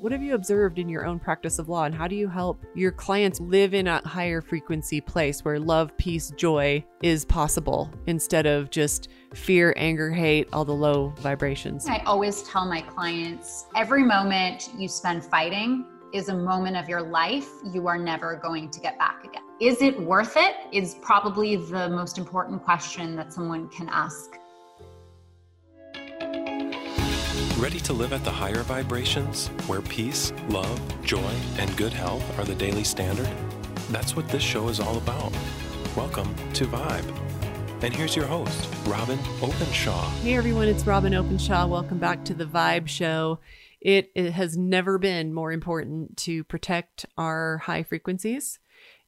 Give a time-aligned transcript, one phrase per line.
[0.00, 2.64] What have you observed in your own practice of law, and how do you help
[2.72, 8.46] your clients live in a higher frequency place where love, peace, joy is possible instead
[8.46, 11.88] of just fear, anger, hate, all the low vibrations?
[11.88, 15.84] I always tell my clients every moment you spend fighting
[16.14, 19.42] is a moment of your life you are never going to get back again.
[19.60, 20.54] Is it worth it?
[20.70, 24.38] Is probably the most important question that someone can ask
[27.58, 32.44] Ready to live at the higher vibrations, where peace, love, joy, and good health are
[32.44, 33.28] the daily standard?
[33.90, 35.36] That's what this show is all about.
[35.96, 37.82] Welcome to Vibe.
[37.82, 40.08] And here's your host, Robyn Openshaw.
[40.20, 41.66] Hey everyone, it's Robyn Openshaw.
[41.66, 43.40] Welcome back to the Vibe Show.
[43.80, 48.60] It, it has never been more important to protect our high frequencies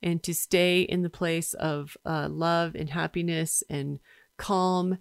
[0.03, 4.01] and to stay in the place of uh, love and happiness and
[4.39, 4.99] calm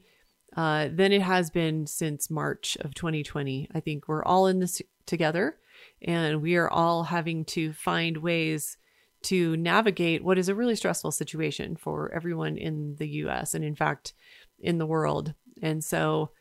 [0.55, 3.70] uh, than it has been since March of 2020.
[3.73, 5.58] I think we're all in this together
[6.02, 8.77] and we are all having to find ways
[9.22, 13.75] to navigate what is a really stressful situation for everyone in the US and in
[13.75, 14.14] fact
[14.59, 15.33] in the world.
[15.61, 16.31] And so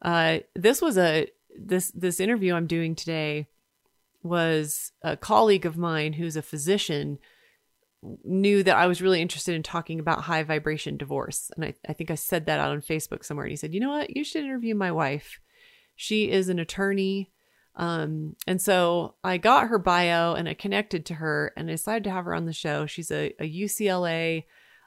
[0.00, 3.48] uh, this was a this this interview I'm doing today
[4.22, 7.18] was a colleague of mine who's a physician
[8.24, 11.50] knew that I was really interested in talking about high vibration divorce.
[11.54, 13.44] And I, I think I said that out on Facebook somewhere.
[13.44, 14.14] And he said, you know what?
[14.16, 15.38] You should interview my wife.
[15.94, 17.30] She is an attorney.
[17.76, 22.04] Um, and so I got her bio and I connected to her and I decided
[22.04, 22.86] to have her on the show.
[22.86, 24.44] She's a, a UCLA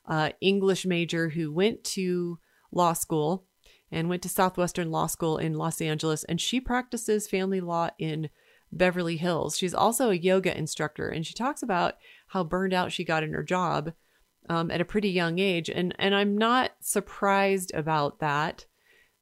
[0.08, 2.38] uh, English major who went to
[2.72, 3.46] law school
[3.92, 6.24] and went to Southwestern Law School in Los Angeles.
[6.26, 8.30] And she practices family law in
[8.72, 9.58] Beverly Hills.
[9.58, 11.96] She's also a yoga instructor, and she talks about
[12.28, 13.94] how burned out she got in her job
[14.50, 15.70] um, at a pretty young age.
[15.70, 18.66] And and I'm not surprised about that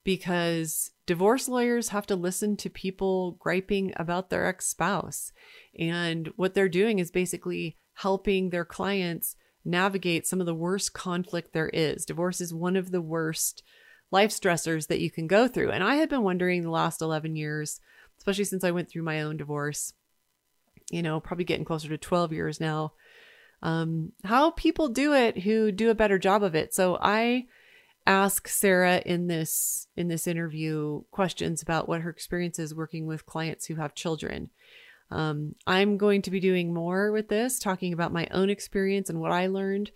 [0.04, 5.32] because divorce lawyers have to listen to people griping about their ex spouse,
[5.78, 11.54] and what they're doing is basically helping their clients navigate some of the worst conflict
[11.54, 12.06] there is.
[12.06, 13.64] Divorce is one of the worst
[14.12, 15.72] life stressors that you can go through.
[15.72, 17.80] And I had been wondering the last 11 years
[18.24, 19.94] especially since I went through my own divorce,
[20.94, 22.94] you know, probably getting closer to 12 years now.
[23.62, 26.74] Um, how people do it who do a better job of it.
[26.74, 27.46] So I
[28.06, 33.26] ask Sarah in this in this interview questions about what her experience is working with
[33.26, 34.50] clients who have children.
[35.10, 39.20] Um, I'm going to be doing more with this, talking about my own experience and
[39.20, 39.92] what I learned,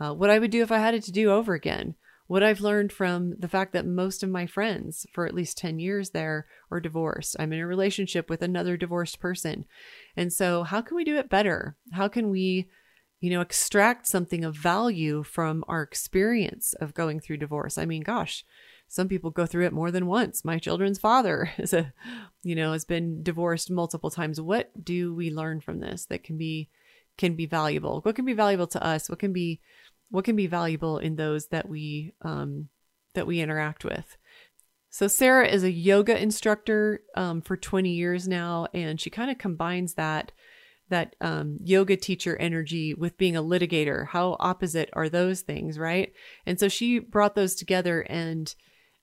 [0.00, 2.60] uh, what I would do if I had it to do over again what I've
[2.60, 6.46] learned from the fact that most of my friends for at least 10 years there
[6.70, 7.36] are divorced.
[7.38, 9.64] I'm in a relationship with another divorced person.
[10.16, 11.76] And so, how can we do it better?
[11.92, 12.68] How can we,
[13.20, 17.76] you know, extract something of value from our experience of going through divorce?
[17.76, 18.44] I mean, gosh,
[18.88, 20.44] some people go through it more than once.
[20.44, 21.92] My children's father is a,
[22.42, 24.40] you know, has been divorced multiple times.
[24.40, 26.68] What do we learn from this that can be
[27.18, 28.00] can be valuable?
[28.02, 29.08] What can be valuable to us?
[29.08, 29.60] What can be
[30.12, 32.68] what can be valuable in those that we um,
[33.14, 34.16] that we interact with.
[34.90, 39.38] So Sarah is a yoga instructor um, for 20 years now, and she kind of
[39.38, 40.30] combines that
[40.90, 44.06] that um, yoga teacher energy with being a litigator.
[44.08, 46.12] How opposite are those things, right?
[46.44, 48.54] And so she brought those together and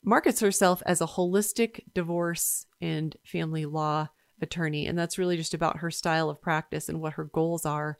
[0.03, 4.09] markets herself as a holistic divorce and family law
[4.39, 4.85] attorney.
[4.85, 7.97] And that's really just about her style of practice and what her goals are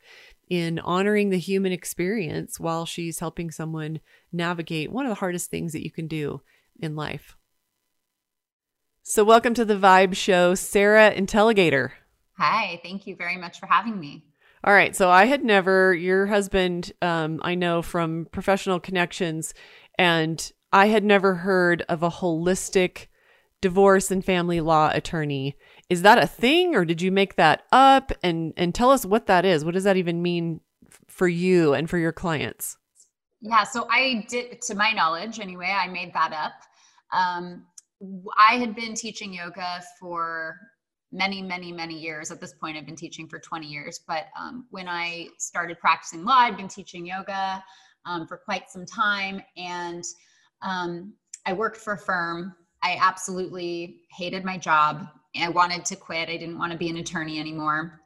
[0.49, 3.99] in honoring the human experience while she's helping someone
[4.31, 6.41] navigate one of the hardest things that you can do
[6.79, 7.37] in life.
[9.03, 11.91] So, welcome to the Vibe Show, Sarah Intelligator.
[12.37, 14.25] Hi, thank you very much for having me.
[14.63, 14.95] All right.
[14.95, 19.53] So, I had never, your husband, um, I know from professional connections,
[19.97, 23.07] and I had never heard of a holistic
[23.61, 25.57] divorce and family law attorney.
[25.89, 28.11] Is that a thing or did you make that up?
[28.23, 29.65] And and tell us what that is.
[29.65, 30.61] What does that even mean
[31.07, 32.77] for you and for your clients?
[33.41, 36.53] Yeah, so I did to my knowledge anyway, I made that up.
[37.11, 37.65] Um,
[38.37, 40.57] I had been teaching yoga for
[41.11, 42.31] many, many, many years.
[42.31, 44.01] At this point, I've been teaching for 20 years.
[44.07, 47.63] But um, when I started practicing law, I'd been teaching yoga
[48.05, 49.41] um, for quite some time.
[49.57, 50.03] And
[50.61, 51.13] um,
[51.45, 55.07] I worked for a firm I absolutely hated my job.
[55.43, 56.29] I wanted to quit.
[56.29, 58.01] I didn't want to be an attorney anymore.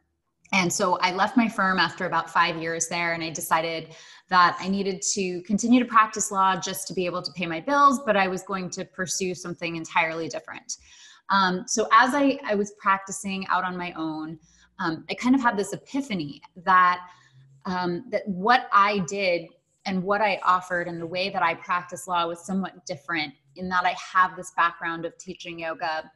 [0.52, 3.96] And so I left my firm after about five years there, and I decided
[4.30, 7.60] that I needed to continue to practice law just to be able to pay my
[7.60, 10.78] bills, but I was going to pursue something entirely different.
[11.30, 14.38] Um, so as I, I was practicing out on my own,
[14.80, 17.02] um, I kind of had this epiphany that
[17.66, 19.48] um, that what I did
[19.86, 23.70] and what I offered and the way that I practice law was somewhat different in
[23.70, 26.12] that I have this background of teaching yoga.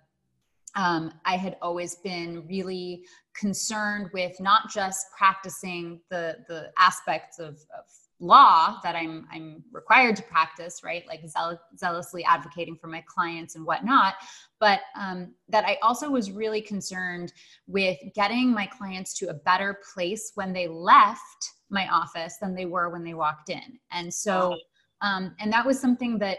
[0.78, 3.04] Um, I had always been really
[3.34, 7.86] concerned with not just practicing the the aspects of, of
[8.20, 11.04] law that I'm I'm required to practice, right?
[11.08, 14.16] Like zeal- zealously advocating for my clients and whatnot,
[14.60, 17.34] but um, that I also was really concerned
[17.68, 22.66] with getting my clients to a better place when they left my office than they
[22.66, 24.56] were when they walked in, and so
[25.02, 26.38] um, and that was something that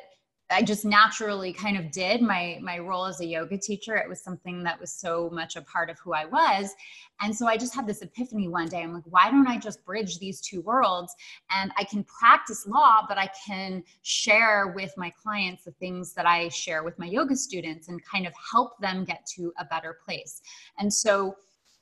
[0.50, 3.96] I just naturally kind of did my my role as a yoga teacher.
[3.96, 6.74] It was something that was so much a part of who I was.
[7.20, 8.82] And so I just had this epiphany one day.
[8.82, 11.14] I'm like, why don't I just bridge these two worlds
[11.50, 16.26] and I can practice law, but I can share with my clients the things that
[16.26, 19.98] I share with my yoga students and kind of help them get to a better
[20.04, 20.40] place.
[20.78, 21.36] And so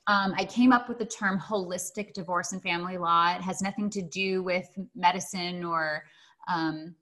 [0.09, 3.35] um, I came up with the term holistic divorce and family law.
[3.35, 6.05] It has nothing to do with medicine or
[6.49, 6.95] um,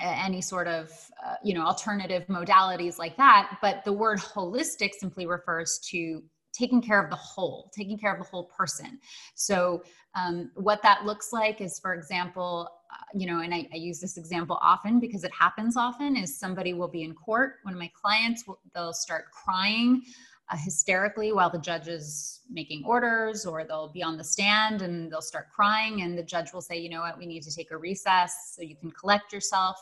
[0.00, 0.90] any sort of
[1.24, 6.22] uh, you know alternative modalities like that but the word holistic simply refers to
[6.56, 8.98] taking care of the whole taking care of the whole person.
[9.34, 9.82] So
[10.14, 14.00] um, what that looks like is for example uh, you know and I, I, use
[14.00, 17.80] this example often because it happens often is somebody will be in court one of
[17.80, 20.02] my clients will, they'll start crying
[20.50, 25.10] uh, hysterically while the judge is making orders, or they'll be on the stand and
[25.10, 27.70] they'll start crying, and the judge will say, you know what, we need to take
[27.70, 29.76] a recess so you can collect yourself.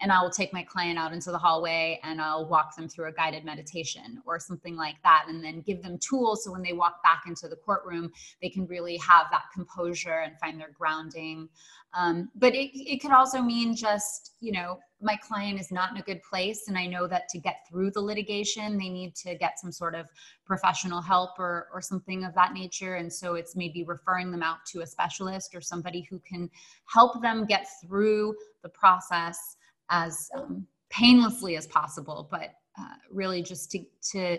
[0.00, 3.08] And I will take my client out into the hallway and I'll walk them through
[3.08, 6.72] a guided meditation or something like that, and then give them tools so when they
[6.72, 8.10] walk back into the courtroom,
[8.40, 11.48] they can really have that composure and find their grounding.
[11.94, 15.96] Um, but it, it could also mean just, you know, my client is not in
[15.98, 19.34] a good place and i know that to get through the litigation they need to
[19.36, 20.06] get some sort of
[20.44, 24.58] professional help or, or something of that nature and so it's maybe referring them out
[24.66, 26.50] to a specialist or somebody who can
[26.92, 29.56] help them get through the process
[29.90, 34.38] as um, painlessly as possible but uh, really just to, to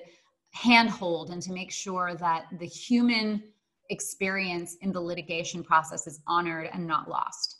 [0.52, 3.44] handhold and to make sure that the human
[3.90, 7.60] experience in the litigation process is honored and not lost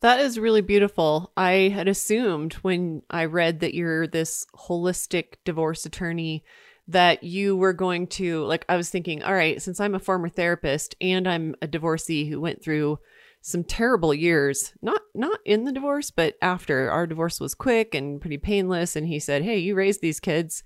[0.00, 1.32] that is really beautiful.
[1.36, 6.44] I had assumed when I read that you're this holistic divorce attorney
[6.86, 10.28] that you were going to, like, I was thinking, all right, since I'm a former
[10.28, 13.00] therapist and I'm a divorcee who went through
[13.40, 18.20] some terrible years, not not in the divorce, but after our divorce was quick and
[18.20, 18.96] pretty painless.
[18.96, 20.62] And he said, Hey, you raised these kids.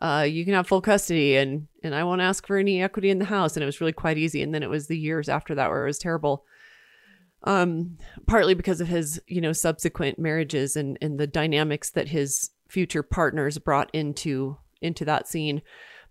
[0.00, 3.18] Uh, you can have full custody and and I won't ask for any equity in
[3.18, 3.56] the house.
[3.56, 4.42] And it was really quite easy.
[4.42, 6.44] And then it was the years after that where it was terrible
[7.46, 12.50] um, partly because of his, you know, subsequent marriages and, and the dynamics that his
[12.68, 15.62] future partners brought into into that scene.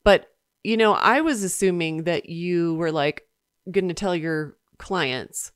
[0.04, 0.28] But,
[0.64, 3.28] you know, I was assuming that you were like
[3.70, 5.52] going to tell your clients,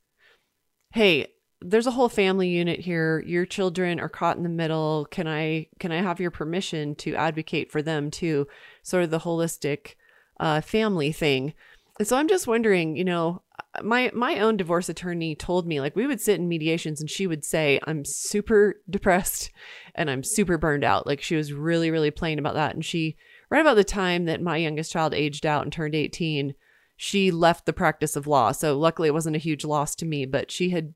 [0.92, 1.28] "Hey,
[1.60, 3.22] there's a whole family unit here.
[3.26, 5.06] Your children are caught in the middle.
[5.10, 8.46] Can I can I have your permission to advocate for them too?"
[8.82, 9.94] Sort of the holistic
[10.38, 11.54] uh, family thing.
[11.98, 13.42] And so I'm just wondering, you know,
[13.82, 17.26] my my own divorce attorney told me like we would sit in mediations and she
[17.26, 19.50] would say I'm super depressed
[19.94, 21.06] and I'm super burned out.
[21.06, 23.16] Like she was really really plain about that and she
[23.50, 26.54] right about the time that my youngest child aged out and turned 18,
[27.02, 28.52] she left the practice of law.
[28.52, 30.92] So luckily it wasn't a huge loss to me, but she had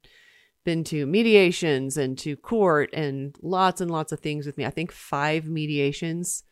[0.62, 4.66] been to mediations and to court and lots and lots of things with me.
[4.66, 6.44] I think 5 mediations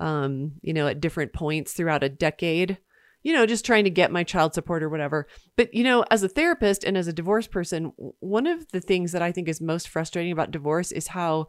[0.00, 2.78] um you know at different points throughout a decade
[3.22, 5.26] you know, just trying to get my child support or whatever.
[5.56, 9.12] But, you know, as a therapist and as a divorce person, one of the things
[9.12, 11.46] that I think is most frustrating about divorce is how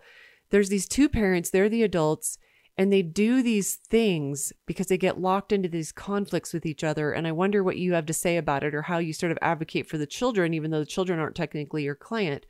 [0.51, 2.37] there's these two parents, they're the adults,
[2.77, 7.11] and they do these things because they get locked into these conflicts with each other.
[7.11, 9.37] And I wonder what you have to say about it or how you sort of
[9.41, 12.45] advocate for the children, even though the children aren't technically your client.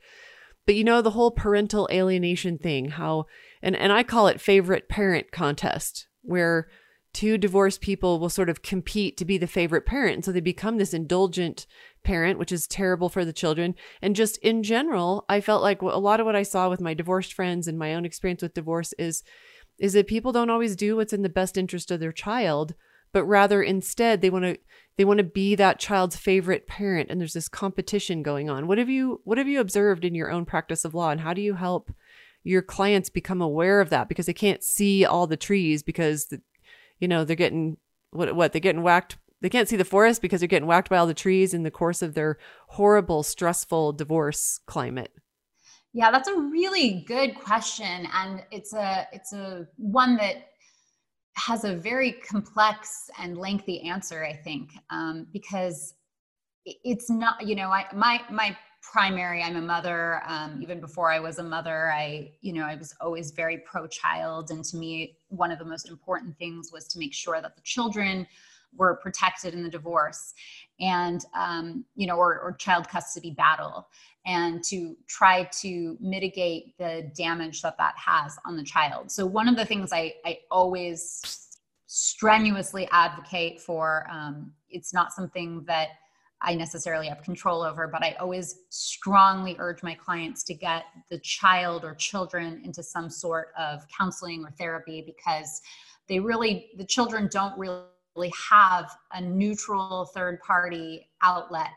[0.66, 3.26] But you know, the whole parental alienation thing, how,
[3.62, 6.66] and, and I call it favorite parent contest, where
[7.12, 10.16] two divorced people will sort of compete to be the favorite parent.
[10.16, 11.66] And so they become this indulgent
[12.02, 13.76] parent, which is terrible for the children.
[14.02, 16.94] And just in general, I felt like a lot of what I saw with my
[16.94, 19.22] divorced friends and my own experience with divorce is
[19.78, 22.74] is that people don't always do what's in the best interest of their child,
[23.12, 24.58] but rather instead they want to
[24.96, 28.66] they want to be that child's favorite parent and there's this competition going on.
[28.66, 31.34] What have you what have you observed in your own practice of law and how
[31.34, 31.90] do you help
[32.46, 36.40] your clients become aware of that because they can't see all the trees because the,
[37.00, 37.76] you know, they're getting
[38.12, 39.18] what what they're getting whacked.
[39.42, 41.70] They can't see the forest because they're getting whacked by all the trees in the
[41.70, 45.12] course of their horrible, stressful divorce climate.
[45.96, 50.50] Yeah, that's a really good question, and it's a it's a one that
[51.36, 54.22] has a very complex and lengthy answer.
[54.22, 55.94] I think um, because
[56.66, 61.18] it's not you know I my my primary i'm a mother um, even before i
[61.18, 65.16] was a mother i you know i was always very pro child and to me
[65.26, 68.24] one of the most important things was to make sure that the children
[68.76, 70.34] were protected in the divorce
[70.78, 73.88] and um, you know or, or child custody battle
[74.26, 79.10] and to try to mitigate the damage that that has on the child.
[79.10, 81.46] So one of the things i, I always
[81.86, 85.90] strenuously advocate for um, it's not something that
[86.42, 91.18] I necessarily have control over, but I always strongly urge my clients to get the
[91.20, 95.62] child or children into some sort of counseling or therapy because
[96.08, 101.70] they really, the children don't really have a neutral third party outlet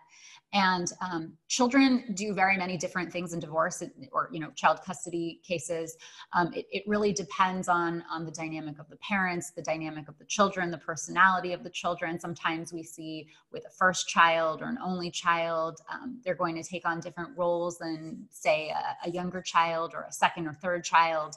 [0.54, 5.40] and um, children do very many different things in divorce or you know child custody
[5.44, 5.96] cases.
[6.34, 10.18] Um, it, it, really depends on on the dynamic of the parents the dynamic of
[10.18, 12.20] the children the personality of the children.
[12.20, 16.64] Sometimes we see with a first child or an only child um, they're going to
[16.64, 20.84] take on different roles than say a, a younger child or a second or third
[20.84, 21.36] child.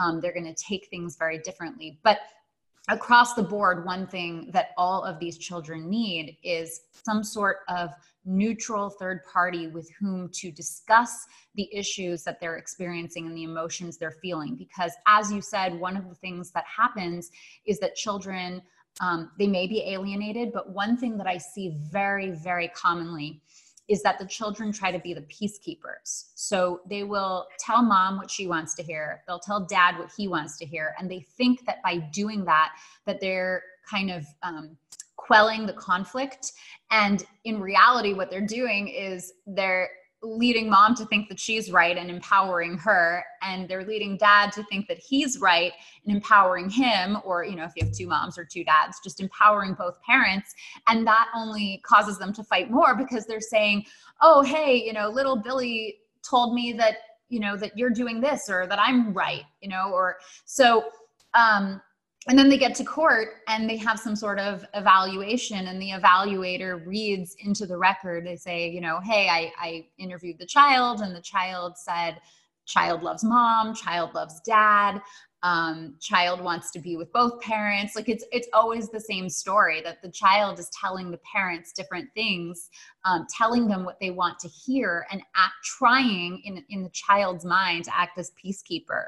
[0.00, 1.98] Um, they're going to take things very differently.
[2.02, 2.18] But
[2.88, 7.90] across the board, one thing that all of these children need is some sort of
[8.24, 13.96] neutral third party with whom to discuss the issues that they're experiencing and the emotions
[13.96, 14.56] they're feeling.
[14.56, 17.30] Because, as you said, one of the things that happens
[17.66, 18.62] is that children.
[19.00, 23.40] Um, they may be alienated, but one thing that I see very, very commonly
[23.90, 26.30] is that the children try to be the peacekeepers.
[26.36, 30.28] So they will tell mom what she wants to hear, they'll tell dad what he
[30.28, 32.70] wants to hear, and they think that by doing that,
[33.06, 34.76] that they're kind of um,
[35.16, 36.52] quelling the conflict.
[36.92, 39.90] And in reality, what they're doing is they're
[40.22, 44.62] leading mom to think that she's right and empowering her and they're leading dad to
[44.64, 45.72] think that he's right
[46.04, 49.20] and empowering him or you know if you have two moms or two dads just
[49.20, 50.54] empowering both parents.
[50.88, 53.86] And that only causes them to fight more because they're saying
[54.20, 56.96] oh hey you know little billy told me that
[57.30, 60.84] you know that you're doing this or that i'm right you know or so
[61.34, 61.80] um
[62.30, 65.90] and then they get to court and they have some sort of evaluation and the
[65.90, 68.24] evaluator reads into the record.
[68.24, 72.20] They say you know hey I, I interviewed the child and the child said
[72.66, 75.02] child loves mom child loves dad
[75.42, 77.96] um, child wants to be with both parents.
[77.96, 82.10] Like it's it's always the same story that the child is telling the parents different
[82.14, 82.68] things
[83.04, 87.44] um, telling them what they want to hear and act trying in in the child's
[87.44, 89.06] mind to act as peacekeeper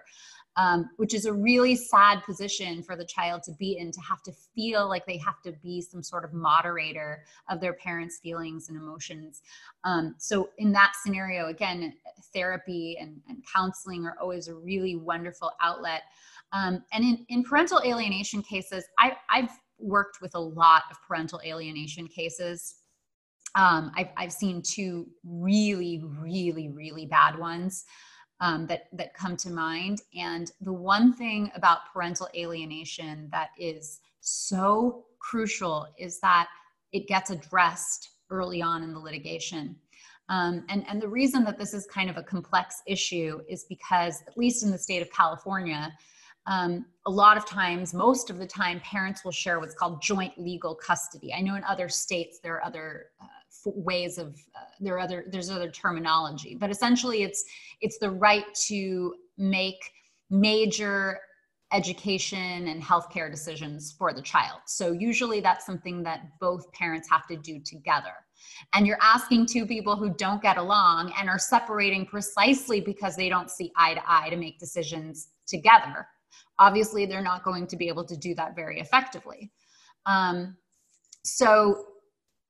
[0.56, 4.22] um, which is a really sad position for the child to be in to have
[4.22, 8.68] to feel like they have to be some sort of moderator of their parents' feelings
[8.68, 9.42] and emotions.
[9.84, 11.94] Um, so, in that scenario, again,
[12.34, 16.02] therapy and, and, counseling are always a really wonderful outlet.
[16.52, 21.40] Um, and in, in parental alienation cases, I, I've worked with a lot of parental
[21.44, 22.76] alienation cases.
[23.54, 27.84] Um, I've, I've seen two really, really, really bad ones
[28.42, 30.02] um, that that come to mind.
[30.18, 36.48] And the one thing about parental alienation that is so crucial is that
[36.92, 39.76] it gets addressed early on in the litigation.
[40.28, 44.22] Um, and, and the reason that this is kind of a complex issue is because,
[44.26, 45.92] at least in the state of California,
[46.46, 50.36] um, a lot of times, most of the time, parents will share what's called joint
[50.36, 51.32] legal custody.
[51.32, 53.26] I know in other states there are other uh,
[53.64, 57.44] ways of uh, there are other there's other terminology but essentially it's
[57.80, 59.92] it's the right to make
[60.30, 61.20] major
[61.72, 64.60] education and healthcare decisions for the child.
[64.66, 68.12] So usually that's something that both parents have to do together.
[68.74, 73.28] And you're asking two people who don't get along and are separating precisely because they
[73.28, 76.06] don't see eye to eye to make decisions together.
[76.58, 79.50] Obviously they're not going to be able to do that very effectively.
[80.06, 80.56] Um,
[81.24, 81.86] so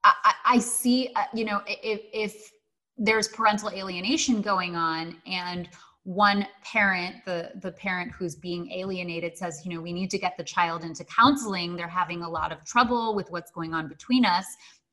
[0.04, 2.52] I, I see, uh, you know, if, if
[2.98, 5.68] there's parental alienation going on and
[6.04, 10.36] one parent the the parent who's being alienated says you know we need to get
[10.36, 11.76] the child into counseling.
[11.76, 14.44] They're having a lot of trouble with what's going on between us.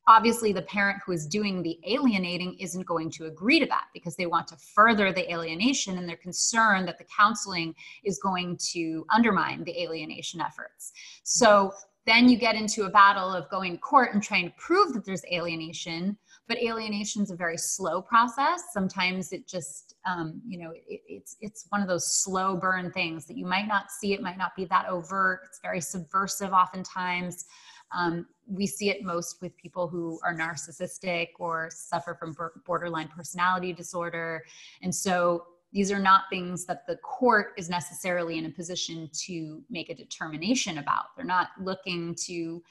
[0.06, 4.14] Obviously the parent who is doing the alienating isn't going to agree to that because
[4.14, 7.74] they want to further the alienation and they're concerned that the counseling
[8.04, 10.92] is going to undermine the alienation efforts.
[11.24, 11.72] So
[12.06, 15.04] then you get into a battle of going to court and trying to prove that
[15.04, 16.16] there's alienation.
[16.48, 18.64] But alienation is a very slow process.
[18.72, 23.26] Sometimes it just, um, you know, it, it's it's one of those slow burn things
[23.26, 24.14] that you might not see.
[24.14, 25.42] It might not be that overt.
[25.46, 27.44] It's very subversive, oftentimes.
[27.92, 33.72] Um, we see it most with people who are narcissistic or suffer from borderline personality
[33.72, 34.44] disorder.
[34.82, 39.62] And so these are not things that the court is necessarily in a position to
[39.70, 41.16] make a determination about.
[41.16, 42.62] They're not looking to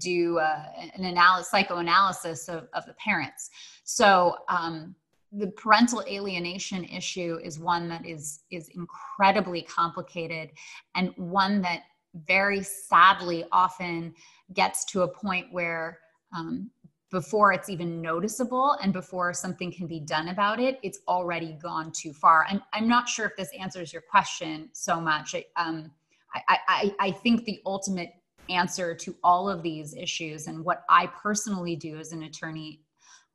[0.00, 0.64] do uh,
[0.96, 3.50] an analysis, psychoanalysis of, of the parents.
[3.84, 4.94] So um,
[5.32, 10.50] the parental alienation issue is one that is is incredibly complicated
[10.94, 11.82] and one that
[12.26, 14.14] very sadly often
[14.54, 15.98] gets to a point where
[16.36, 16.70] um,
[17.10, 21.90] before it's even noticeable and before something can be done about it, it's already gone
[21.92, 22.46] too far.
[22.50, 25.34] And I'm not sure if this answers your question so much.
[25.56, 25.90] Um,
[26.34, 28.10] I, I, I think the ultimate
[28.50, 32.80] answer to all of these issues and what I personally do as an attorney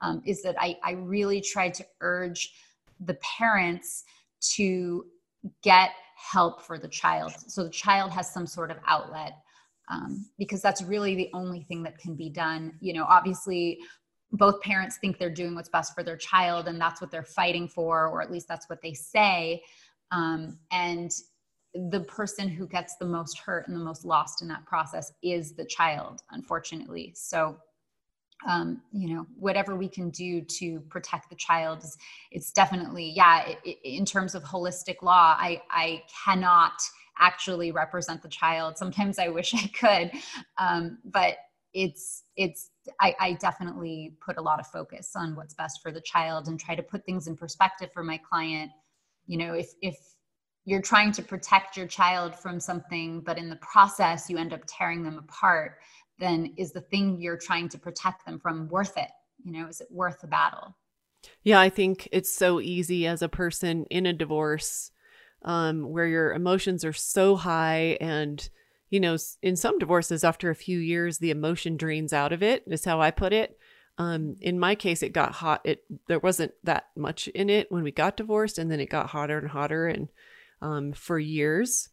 [0.01, 2.53] um, is that I, I really try to urge
[2.99, 4.03] the parents
[4.55, 5.05] to
[5.63, 9.33] get help for the child so the child has some sort of outlet
[9.89, 12.73] um, because that's really the only thing that can be done.
[12.79, 13.79] You know obviously
[14.33, 17.67] both parents think they're doing what's best for their child and that's what they're fighting
[17.67, 19.61] for or at least that's what they say.
[20.11, 21.11] Um, and
[21.91, 25.53] the person who gets the most hurt and the most lost in that process is
[25.53, 27.13] the child unfortunately.
[27.15, 27.57] So
[28.47, 31.83] um, you know whatever we can do to protect the child
[32.31, 36.73] it's definitely yeah it, it, in terms of holistic law i i cannot
[37.19, 40.11] actually represent the child sometimes i wish i could
[40.57, 41.37] um, but
[41.73, 42.69] it's it's
[43.01, 46.59] I, I definitely put a lot of focus on what's best for the child and
[46.59, 48.71] try to put things in perspective for my client
[49.25, 49.97] you know if if
[50.65, 54.61] you're trying to protect your child from something but in the process you end up
[54.67, 55.77] tearing them apart
[56.19, 59.09] then is the thing you're trying to protect them from worth it?
[59.43, 60.75] You know, is it worth the battle?
[61.43, 64.91] Yeah, I think it's so easy as a person in a divorce
[65.43, 68.49] um, where your emotions are so high and
[68.89, 72.63] you know in some divorces after a few years the emotion drains out of it
[72.67, 73.57] is how i put it
[73.97, 77.83] um, in my case it got hot it there wasn't that much in it when
[77.83, 80.09] we got divorced and then it got hotter and hotter and
[80.61, 81.89] um, for years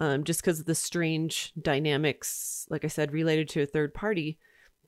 [0.00, 4.38] um, just because of the strange dynamics, like I said, related to a third party.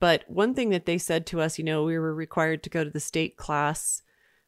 [0.00, 2.84] But one thing that they said to us, you know, we were required to go
[2.84, 4.02] to the state class.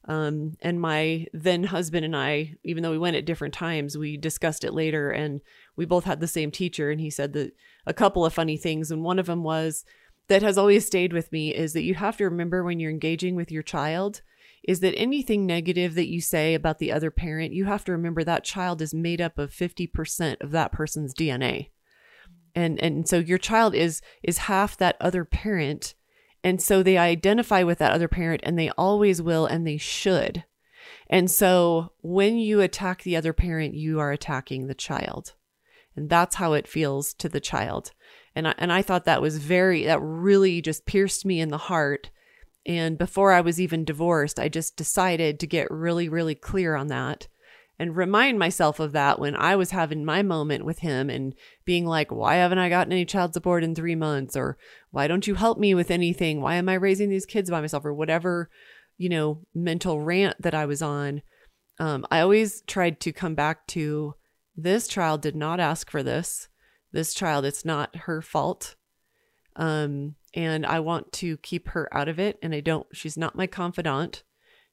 [0.06, 4.16] Um, and my then husband and I, even though we went at different times, we
[4.16, 5.40] discussed it later and
[5.76, 6.90] we both had the same teacher.
[6.90, 7.52] And he said that
[7.86, 8.90] a couple of funny things.
[8.90, 9.84] And one of them was
[10.28, 13.34] that has always stayed with me is that you have to remember when you're engaging
[13.34, 14.22] with your child
[14.62, 18.22] is that anything negative that you say about the other parent, you have to remember
[18.22, 21.70] that child is made up of 50% of that person's DNA.
[22.54, 25.94] And and so your child is is half that other parent
[26.42, 30.44] and so they identify with that other parent and they always will and they should.
[31.08, 35.34] And so when you attack the other parent, you are attacking the child.
[35.96, 37.92] And that's how it feels to the child.
[38.34, 41.58] And I, and I thought that was very, that really just pierced me in the
[41.58, 42.10] heart
[42.66, 46.88] and before I was even divorced, I just decided to get really, really clear on
[46.88, 47.28] that
[47.80, 51.86] and remind myself of that when I was having my moment with him and being
[51.86, 54.36] like, why haven't I gotten any child support in three months?
[54.36, 54.58] Or
[54.90, 56.42] why don't you help me with anything?
[56.42, 57.86] Why am I raising these kids by myself?
[57.86, 58.50] Or whatever,
[58.98, 61.22] you know, mental rant that I was on.
[61.78, 64.12] Um, I always tried to come back to
[64.54, 66.48] this child did not ask for this.
[66.92, 68.76] This child, it's not her fault.
[69.56, 72.38] Um, and I want to keep her out of it.
[72.42, 74.22] And I don't, she's not my confidant.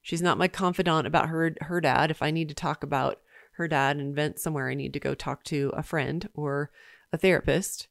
[0.08, 2.10] She's not my confidant about her, her dad.
[2.10, 3.20] If I need to talk about
[3.56, 6.70] her dad and vent somewhere, I need to go talk to a friend or
[7.12, 7.88] a therapist.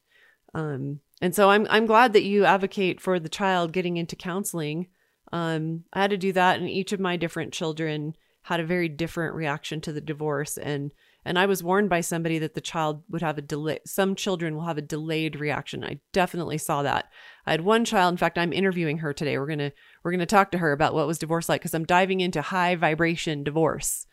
[0.55, 4.87] Um, and so I'm, I'm glad that you advocate for the child getting into counseling.
[5.31, 8.89] Um, I had to do that, and each of my different children had a very
[8.89, 10.57] different reaction to the divorce.
[10.57, 10.93] And
[11.27, 13.79] and I was warned by somebody that the child would have a delay.
[13.85, 15.83] Some children will have a delayed reaction.
[15.83, 17.09] I definitely saw that.
[17.45, 18.13] I had one child.
[18.13, 19.37] In fact, I'm interviewing her today.
[19.37, 22.21] We're gonna we're gonna talk to her about what was divorce like because I'm diving
[22.21, 24.07] into high vibration divorce.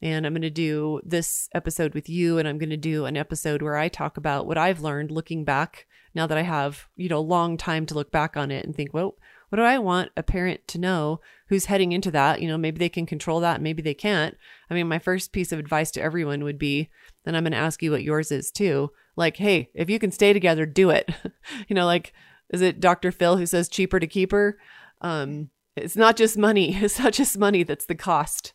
[0.00, 3.16] And I'm going to do this episode with you, and I'm going to do an
[3.16, 7.08] episode where I talk about what I've learned looking back now that I have, you
[7.08, 9.14] know, a long time to look back on it and think, well,
[9.52, 12.40] what do I want a parent to know who's heading into that?
[12.40, 14.34] You know, maybe they can control that, maybe they can't.
[14.70, 16.88] I mean, my first piece of advice to everyone would be,
[17.24, 18.92] then I'm going to ask you what yours is too.
[19.14, 21.10] Like, hey, if you can stay together, do it.
[21.68, 22.14] you know, like,
[22.48, 23.12] is it Dr.
[23.12, 24.56] Phil who says cheaper to keep her?
[25.02, 26.74] Um, it's not just money.
[26.82, 28.54] It's not just money that's the cost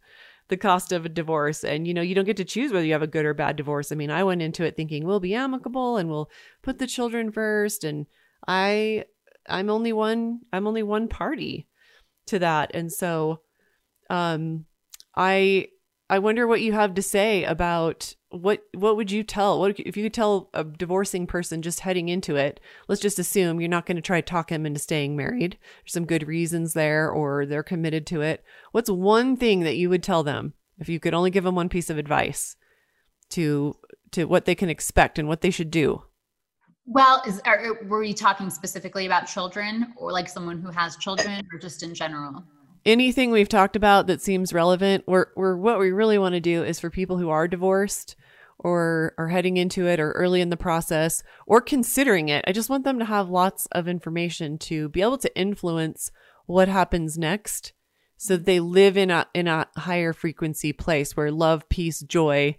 [0.49, 2.93] the cost of a divorce and you know you don't get to choose whether you
[2.93, 5.33] have a good or bad divorce i mean i went into it thinking we'll be
[5.33, 6.29] amicable and we'll
[6.62, 8.05] put the children first and
[8.47, 9.03] i
[9.47, 11.67] I'm only one I'm only one party
[12.27, 12.71] to that.
[12.73, 13.41] And so
[14.10, 14.65] um
[15.15, 15.69] I
[16.10, 19.95] I wonder what you have to say about what what would you tell what if
[19.95, 23.86] you could tell a divorcing person just heading into it let's just assume you're not
[23.86, 25.57] going to try to talk him into staying married.
[25.83, 28.43] There's some good reasons there or they're committed to it.
[28.71, 31.69] What's one thing that you would tell them if you could only give them one
[31.69, 32.55] piece of advice
[33.29, 33.75] to
[34.12, 36.03] to what they can expect and what they should do
[36.88, 40.97] well, is are, uh, were you talking specifically about children or like someone who has
[40.97, 42.43] children or just in general?
[42.88, 46.63] anything we've talked about that seems relevant, we're, we're what we really want to do
[46.63, 48.15] is for people who are divorced
[48.60, 52.43] or are heading into it or early in the process or considering it.
[52.47, 56.12] I just want them to have lots of information to be able to influence
[56.47, 57.73] what happens next
[58.15, 62.58] so that they live in a in a higher frequency place where love, peace, joy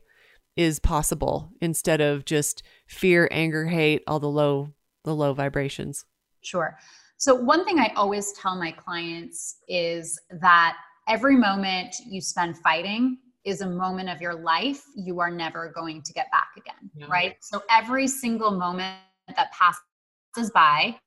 [0.56, 4.72] is possible instead of just fear, anger, hate, all the low
[5.04, 6.04] the low vibrations.
[6.42, 6.76] Sure.
[7.16, 10.76] So one thing I always tell my clients is that
[11.08, 16.02] every moment you spend fighting is a moment of your life you are never going
[16.02, 17.06] to get back again, yeah.
[17.08, 17.36] right?
[17.40, 18.98] So every single moment
[19.34, 20.98] that passes by,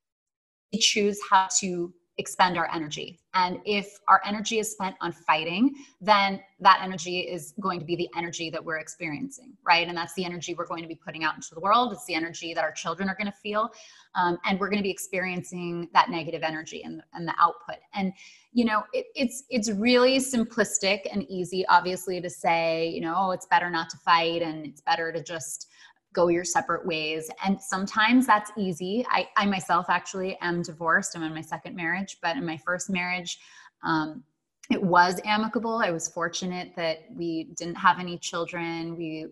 [0.73, 3.19] we choose how to expend our energy.
[3.33, 7.95] And if our energy is spent on fighting, then that energy is going to be
[7.97, 9.87] the energy that we're experiencing, right?
[9.87, 11.91] And that's the energy we're going to be putting out into the world.
[11.91, 13.71] It's the energy that our children are going to feel.
[14.15, 17.77] Um, and we're going to be experiencing that negative energy and, and the output.
[17.93, 18.13] And,
[18.53, 23.31] you know, it, it's, it's really simplistic and easy, obviously, to say, you know, oh,
[23.31, 25.70] it's better not to fight and it's better to just
[26.13, 27.29] go your separate ways.
[27.45, 29.05] And sometimes that's easy.
[29.09, 31.15] I, I myself actually am divorced.
[31.15, 33.39] I'm in my second marriage, but in my first marriage,
[33.83, 34.23] um,
[34.69, 35.81] it was amicable.
[35.83, 38.95] I was fortunate that we didn't have any children.
[38.95, 39.27] We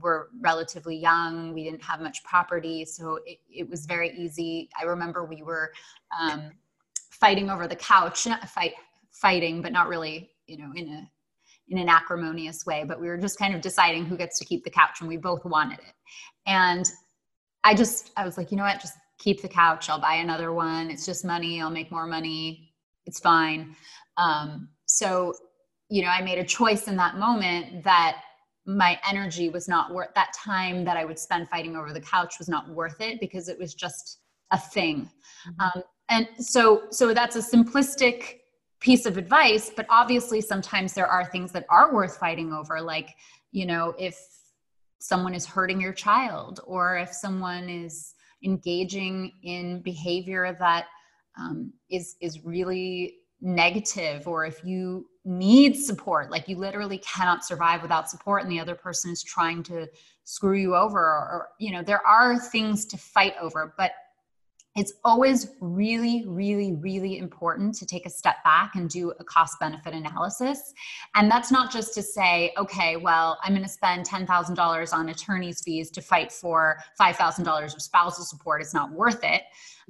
[0.00, 1.52] were relatively young.
[1.52, 2.84] We didn't have much property.
[2.84, 4.70] So it, it was very easy.
[4.80, 5.72] I remember we were
[6.18, 6.52] um,
[7.10, 8.74] fighting over the couch, fight,
[9.10, 11.10] fighting, but not really, you know, in a
[11.70, 14.64] in an acrimonious way, but we were just kind of deciding who gets to keep
[14.64, 15.94] the couch and we both wanted it.
[16.46, 16.90] And
[17.64, 19.90] I just, I was like, you know what, just keep the couch.
[19.90, 20.90] I'll buy another one.
[20.90, 21.60] It's just money.
[21.60, 22.72] I'll make more money.
[23.06, 23.76] It's fine.
[24.16, 25.34] Um, so,
[25.90, 28.22] you know, I made a choice in that moment that
[28.66, 32.34] my energy was not worth that time that I would spend fighting over the couch
[32.38, 35.10] was not worth it because it was just a thing.
[35.48, 35.78] Mm-hmm.
[35.78, 38.40] Um, and so, so that's a simplistic
[38.80, 43.10] piece of advice but obviously sometimes there are things that are worth fighting over like
[43.50, 44.18] you know if
[45.00, 48.14] someone is hurting your child or if someone is
[48.44, 50.86] engaging in behavior that
[51.38, 57.82] um, is is really negative or if you need support like you literally cannot survive
[57.82, 59.86] without support and the other person is trying to
[60.24, 63.92] screw you over or, or you know there are things to fight over but
[64.78, 69.58] it's always really, really, really important to take a step back and do a cost
[69.58, 70.72] benefit analysis.
[71.16, 75.62] And that's not just to say, okay, well, I'm going to spend $10,000 on attorney's
[75.62, 78.62] fees to fight for $5,000 of spousal support.
[78.62, 79.42] It's not worth it.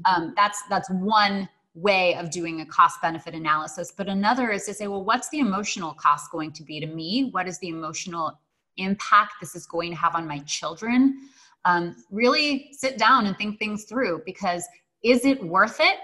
[0.06, 3.92] Um, that's that's one way of doing a cost benefit analysis.
[3.94, 7.28] But another is to say, well, what's the emotional cost going to be to me?
[7.32, 8.40] What is the emotional
[8.78, 11.28] impact this is going to have on my children?
[11.64, 14.66] Um, really sit down and think things through because
[15.02, 15.98] is it worth it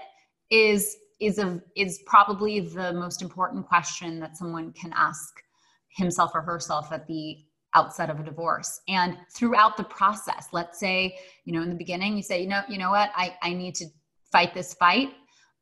[0.51, 5.41] is is a is probably the most important question that someone can ask
[5.89, 7.37] himself or herself at the
[7.73, 8.81] outset of a divorce.
[8.87, 12.61] And throughout the process let's say you know in the beginning you say you know
[12.69, 13.11] you know what?
[13.15, 13.85] I i need to
[14.31, 15.13] fight this fight.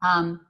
[0.01, 0.41] Um,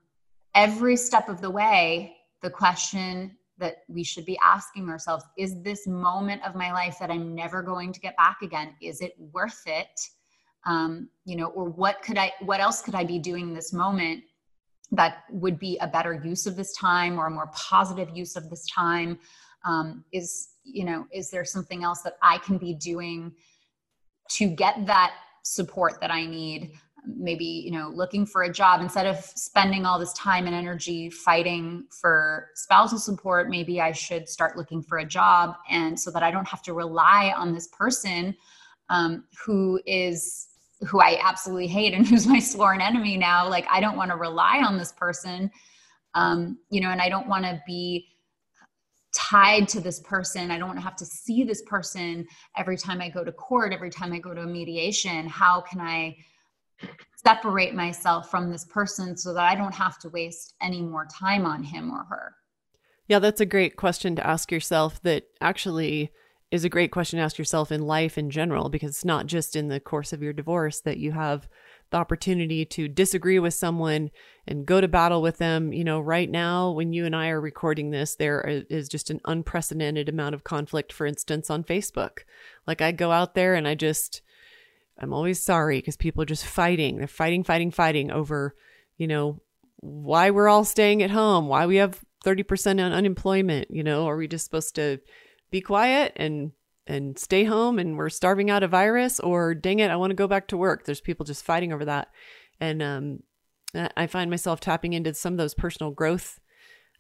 [0.56, 5.88] every step of the way the question that we should be asking ourselves is this
[5.88, 9.62] moment of my life that i'm never going to get back again is it worth
[9.66, 10.00] it?
[10.66, 14.24] Um, you know or what could i what else could i be doing this moment
[14.92, 18.50] that would be a better use of this time or a more positive use of
[18.50, 19.20] this time?
[19.66, 23.34] Um, is you know is there something else that i can be doing
[24.30, 25.14] to get that
[25.44, 26.72] support that i need
[27.06, 31.10] maybe you know looking for a job instead of spending all this time and energy
[31.10, 36.24] fighting for spousal support maybe i should start looking for a job and so that
[36.24, 38.36] i don't have to rely on this person
[38.90, 40.48] um, who is
[40.88, 44.18] who i absolutely hate and who's my sworn enemy now like i don't want to
[44.18, 45.50] rely on this person
[46.16, 48.08] um, you know and i don't want to be
[49.14, 50.50] tied to this person.
[50.50, 52.26] I don't want to have to see this person
[52.58, 55.28] every time I go to court, every time I go to a mediation.
[55.28, 56.18] How can I
[57.16, 61.46] separate myself from this person so that I don't have to waste any more time
[61.46, 62.36] on him or her?
[63.08, 66.12] Yeah, that's a great question to ask yourself that actually
[66.52, 69.56] is a great question to ask yourself in life in general because it's not just
[69.56, 71.48] in the course of your divorce that you have
[71.90, 74.12] the opportunity to disagree with someone
[74.48, 75.74] and go to battle with them.
[75.74, 79.20] You know, right now, when you and I are recording this, there is just an
[79.26, 82.20] unprecedented amount of conflict, for instance, on Facebook.
[82.68, 84.22] Like, I go out there and I just,
[85.00, 86.98] I'm always sorry because people are just fighting.
[86.98, 88.56] They're fighting, fighting, fighting over,
[88.98, 89.40] you know,
[89.78, 94.16] why we're all staying at home, why we have 30% on unemployment, you know, are
[94.16, 95.00] we just supposed to
[95.52, 96.52] be quiet and
[96.86, 100.16] and stay home and we're starving out a virus or dang it, I want to
[100.16, 100.84] go back to work.
[100.84, 102.10] There's people just fighting over that.
[102.60, 103.20] And um
[103.98, 106.40] I find myself tapping into some of those personal growth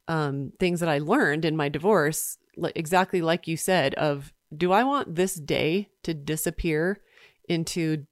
[0.07, 2.37] um, things that I learned in my divorce,
[2.75, 7.01] exactly like you said, of do I want this day to disappear
[7.47, 8.05] into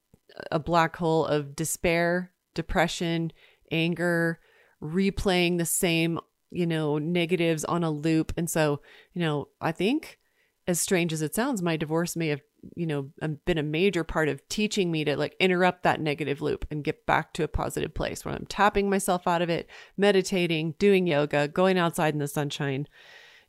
[0.51, 3.31] a black hole of despair, depression,
[3.71, 4.39] anger,
[4.81, 8.33] replaying the same, you know, negatives on a loop.
[8.37, 8.81] And so,
[9.13, 10.19] you know, I think
[10.67, 12.41] as strange as it sounds, my divorce may have,
[12.75, 16.41] you know, um, been a major part of teaching me to like interrupt that negative
[16.41, 19.67] loop and get back to a positive place where I'm tapping myself out of it,
[19.97, 22.87] meditating, doing yoga, going outside in the sunshine,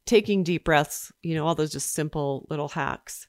[0.07, 3.27] taking deep breaths, you know, all those just simple little hacks.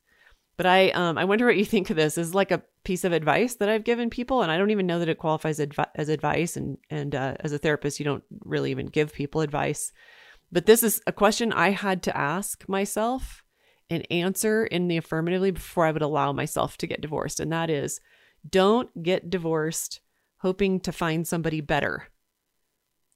[0.56, 2.16] But I um I wonder what you think of this.
[2.16, 4.86] this is like a piece of advice that I've given people and I don't even
[4.88, 8.24] know that it qualifies advi- as advice and and uh, as a therapist you don't
[8.44, 9.92] really even give people advice.
[10.52, 13.44] But this is a question I had to ask myself
[13.89, 17.70] and answer in the affirmatively before I would allow myself to get divorced and that
[17.70, 18.00] is
[18.48, 20.02] don't get divorced
[20.39, 22.10] hoping to find somebody better.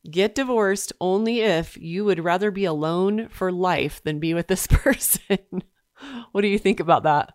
[0.10, 4.66] Get divorced only if you would rather be alone for life than be with this
[4.72, 5.64] person.
[6.32, 7.34] what do you think about that?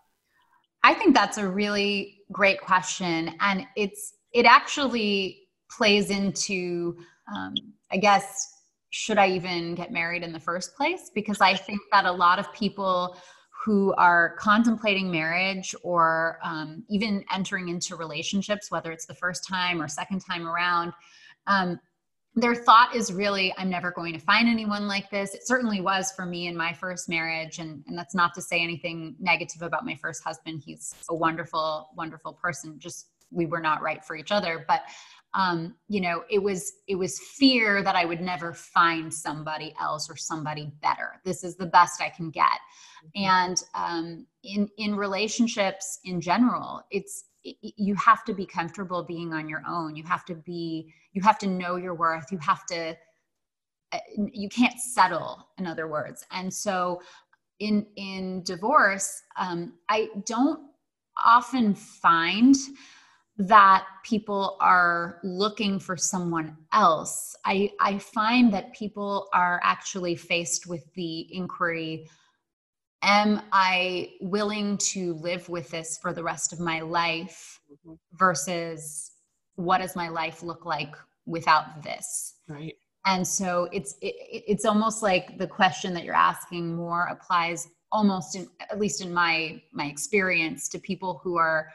[0.83, 3.35] I think that's a really great question.
[3.41, 6.97] And it's, it actually plays into,
[7.35, 7.55] um,
[7.91, 8.49] I guess,
[8.91, 11.11] should I even get married in the first place?
[11.15, 13.17] Because I think that a lot of people
[13.65, 19.81] who are contemplating marriage or um, even entering into relationships, whether it's the first time
[19.81, 20.93] or second time around,
[21.47, 21.79] um,
[22.35, 25.35] their thought is really i'm never going to find anyone like this.
[25.35, 28.63] It certainly was for me in my first marriage and, and that's not to say
[28.63, 30.63] anything negative about my first husband.
[30.65, 34.65] He's a wonderful wonderful person just we were not right for each other.
[34.69, 34.83] But
[35.35, 40.11] um, you know it was it was fear that i would never find somebody else
[40.11, 41.21] or somebody better.
[41.25, 42.45] This is the best i can get.
[43.17, 43.25] Mm-hmm.
[43.25, 47.25] and um, in in relationships in general it's
[47.61, 49.97] you have to be comfortable being on your own.
[49.97, 52.31] You have to be you have to know your worth.
[52.31, 52.97] You have to
[53.93, 56.25] uh, you can't settle in other words.
[56.31, 57.01] And so
[57.63, 60.61] in in divorce um, i don't
[61.25, 62.57] often find
[63.39, 70.67] that people are looking for someone else i i find that people are actually faced
[70.67, 72.07] with the inquiry
[73.03, 77.95] am I willing to live with this for the rest of my life mm-hmm.
[78.15, 79.11] versus
[79.57, 80.95] what does my life look like
[81.27, 82.35] without this?
[82.49, 82.75] Right.
[83.05, 88.37] And so it's it, it's almost like the question that you're asking more applies almost
[88.37, 91.69] in at least in my my experience to people who are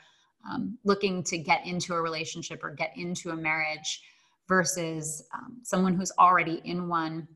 [0.50, 4.02] um, looking to get into a relationship or get into a marriage
[4.48, 7.28] versus um, someone who's already in one.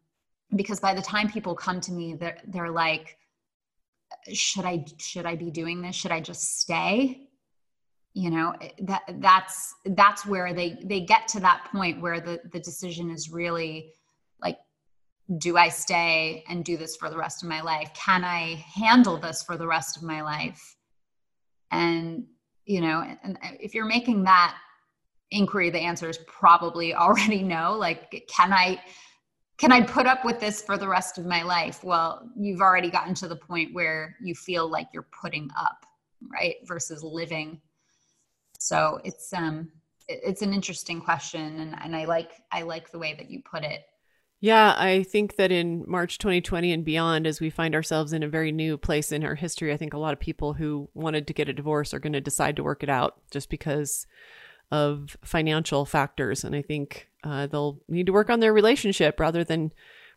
[0.56, 3.18] Because by the time people come to me they're, they're like
[4.34, 5.96] should i should i be doing this?
[5.96, 7.28] Should i just stay?
[8.14, 12.60] You know that that's that's where they they get to that point where the the
[12.60, 13.94] decision is really
[14.42, 14.58] like
[15.38, 17.90] do i stay and do this for the rest of my life?
[17.94, 20.76] Can i handle this for the rest of my life?
[21.72, 22.26] And
[22.66, 24.56] you know and if you're making that
[25.32, 28.80] inquiry the answer is probably already no like can i
[29.62, 31.84] can I put up with this for the rest of my life?
[31.84, 35.86] Well, you've already gotten to the point where you feel like you're putting up,
[36.34, 36.56] right?
[36.64, 37.62] Versus living.
[38.58, 39.72] So it's um
[40.08, 43.64] it's an interesting question and, and I like I like the way that you put
[43.64, 43.84] it.
[44.44, 48.28] Yeah, I think that in March 2020 and beyond, as we find ourselves in a
[48.28, 51.34] very new place in our history, I think a lot of people who wanted to
[51.34, 54.08] get a divorce are going to decide to work it out just because
[54.72, 56.44] of financial factors.
[56.44, 59.74] And I think uh, they'll need to work on their relationship rather than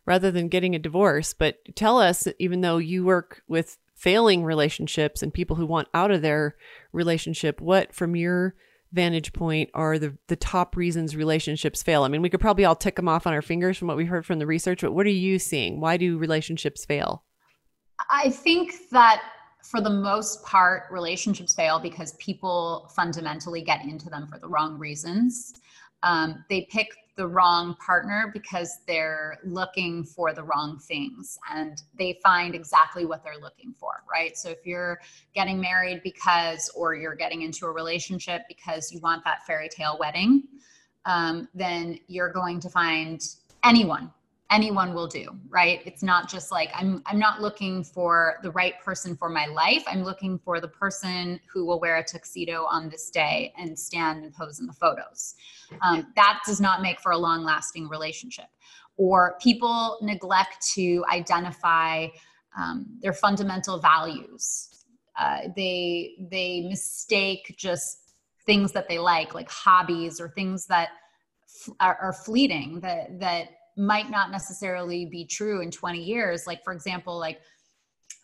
[0.07, 1.35] rather than getting a divorce.
[1.35, 6.09] But tell us, even though you work with failing relationships and people who want out
[6.09, 6.55] of their
[6.91, 8.55] relationship, what from your
[8.95, 12.03] vantage point are the the top reasons relationships fail?
[12.03, 14.05] I mean, we could probably all tick them off on our fingers from what we
[14.05, 15.79] heard from the research, but what are you seeing?
[15.79, 17.23] Why do relationships fail?
[18.09, 19.21] I think that
[19.63, 24.77] for the most part, relationships fail because people fundamentally get into them for the wrong
[24.77, 25.55] reasons.
[26.03, 32.19] Um, they pick the wrong partner because they're looking for the wrong things and they
[32.21, 34.37] find exactly what they're looking for, right?
[34.37, 34.99] So if you're
[35.33, 39.97] getting married because, or you're getting into a relationship because you want that fairy tale
[39.99, 40.43] wedding,
[41.05, 43.21] um, then you're going to find
[43.63, 44.11] anyone
[44.51, 45.81] anyone will do right?
[45.85, 49.83] It's not just like i'm i'm not looking for the right person for my life.
[49.87, 54.23] I'm looking for the person who will wear a tuxedo on this day and stand
[54.23, 55.35] and pose in the photos.
[55.81, 58.45] Um, that does not make for a long lasting relationship.
[58.97, 62.07] Or people neglect to identify
[62.57, 64.69] um, their fundamental values.
[65.17, 68.13] Uh, they they mistake just
[68.45, 70.89] things that they like like hobbies or things that
[71.47, 76.47] f- are, are fleeting that that might not necessarily be true in 20 years.
[76.47, 77.41] Like for example like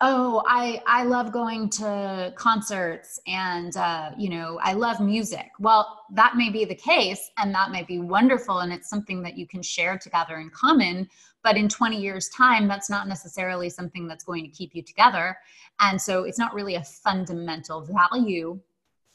[0.04, 5.48] oh i i love going to concerts and uh, you know i love music.
[5.60, 9.38] Well that may be the case and that might be wonderful and it's something that
[9.38, 11.08] you can share together in common
[11.44, 15.38] but in 20 years time that's not necessarily something that's going to keep you together.
[15.80, 18.60] And so it's not really a fundamental value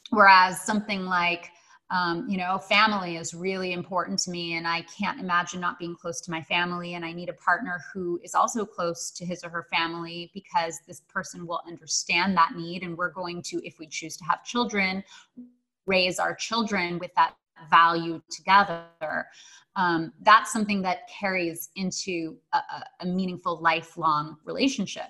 [0.09, 1.51] whereas something like
[1.89, 5.95] um, you know, family is really important to me, and I can't imagine not being
[5.95, 6.95] close to my family.
[6.95, 10.79] And I need a partner who is also close to his or her family because
[10.85, 12.83] this person will understand that need.
[12.83, 15.01] And we're going to, if we choose to have children,
[15.85, 17.35] raise our children with that
[17.69, 19.25] value together.
[19.77, 22.59] Um, that's something that carries into a,
[22.99, 25.09] a meaningful lifelong relationship.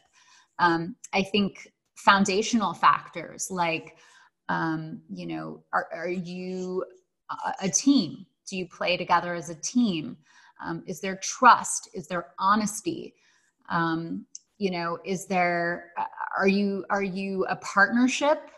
[0.59, 3.97] Um, I think foundational factors like
[4.49, 6.85] um, you know are, are you
[7.61, 8.25] a, team?
[8.47, 10.17] Do you play together as a team?
[10.63, 11.89] Um, is there trust?
[11.93, 13.13] Is there honesty?
[13.69, 14.25] Um,
[14.57, 16.05] you know is there uh,
[16.37, 18.49] are you are you a partnership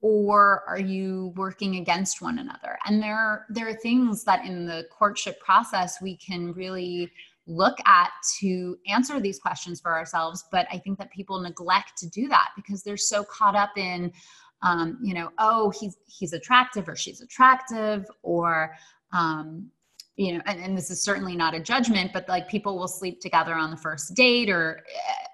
[0.00, 2.78] or are you working against one another?
[2.86, 7.10] And there there are things that in the courtship process we can really
[7.48, 12.06] look at to answer these questions for ourselves but i think that people neglect to
[12.10, 14.12] do that because they're so caught up in
[14.62, 18.74] um, you know, oh, he's he's attractive or she's attractive, or
[19.12, 19.70] um,
[20.16, 23.20] you know, and, and this is certainly not a judgment, but like people will sleep
[23.20, 24.82] together on the first date, or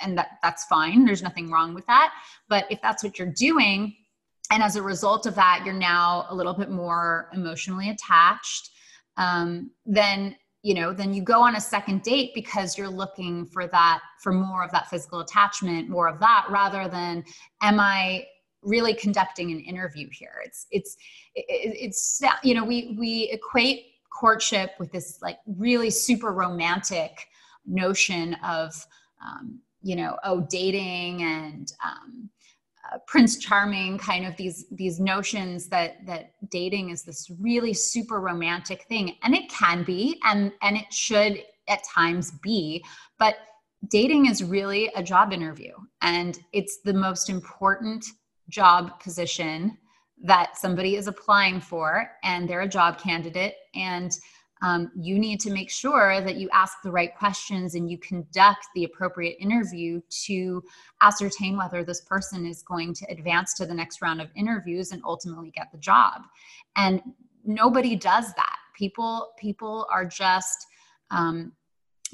[0.01, 1.05] and that that's fine.
[1.05, 2.13] There's nothing wrong with that.
[2.49, 3.95] But if that's what you're doing,
[4.51, 8.71] and as a result of that, you're now a little bit more emotionally attached,
[9.17, 13.67] um, then you know then you go on a second date because you're looking for
[13.69, 17.23] that for more of that physical attachment more of that rather than
[17.61, 18.25] am i
[18.65, 20.43] really conducting an interview here.
[20.45, 20.97] It's it's
[21.35, 27.27] it's you know we we equate courtship with this like really super romantic
[27.67, 28.75] notion of
[29.25, 32.31] um, you know oh dating and um,
[32.93, 38.21] uh, prince charming kind of these these notions that that dating is this really super
[38.21, 42.85] romantic thing and it can be and and it should at times be
[43.19, 43.37] but
[43.91, 45.73] dating is really a job interview
[46.03, 48.05] and it's the most important
[48.49, 49.77] job position
[50.23, 53.55] that somebody is applying for and they're a job candidate.
[53.75, 54.13] And
[54.63, 58.67] um, you need to make sure that you ask the right questions and you conduct
[58.75, 60.63] the appropriate interview to
[61.03, 65.03] ascertain whether this person is going to advance to the next round of interviews and
[65.05, 66.23] ultimately get the job.
[66.77, 67.03] And
[67.45, 68.57] nobody does that.
[68.75, 70.67] People people are just
[71.11, 71.53] um,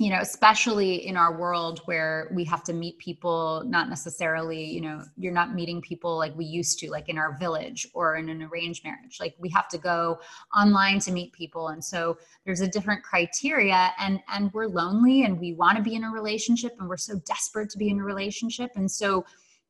[0.00, 4.80] you know especially in our world where we have to meet people not necessarily you
[4.80, 8.28] know you're not meeting people like we used to like in our village or in
[8.28, 9.18] an arranged marriage.
[9.20, 10.18] Like we have to go
[10.56, 11.68] online to meet people.
[11.68, 15.94] And so there's a different criteria and and we're lonely and we want to be
[15.94, 18.70] in a relationship and we're so desperate to be in a relationship.
[18.76, 19.24] And so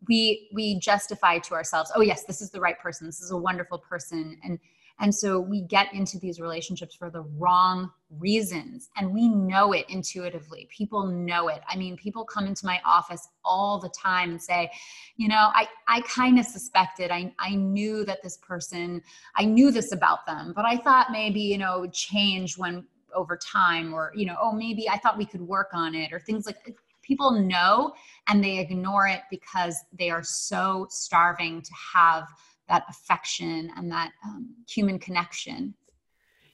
[0.08, 3.06] we we justify to ourselves oh yes this is the right person.
[3.06, 4.38] This is a wonderful person.
[4.44, 4.58] And
[5.00, 9.86] and so we get into these relationships for the wrong reasons and we know it
[9.88, 10.68] intuitively.
[10.70, 11.62] People know it.
[11.66, 14.70] I mean, people come into my office all the time and say,
[15.16, 19.02] you know, I, I kind of suspected, I, I knew that this person,
[19.36, 22.84] I knew this about them, but I thought maybe, you know, it would change when
[23.14, 26.20] over time or, you know, oh, maybe I thought we could work on it or
[26.20, 26.56] things like
[27.02, 27.92] people know
[28.28, 32.28] and they ignore it because they are so starving to have
[32.70, 35.74] that affection and that um, human connection.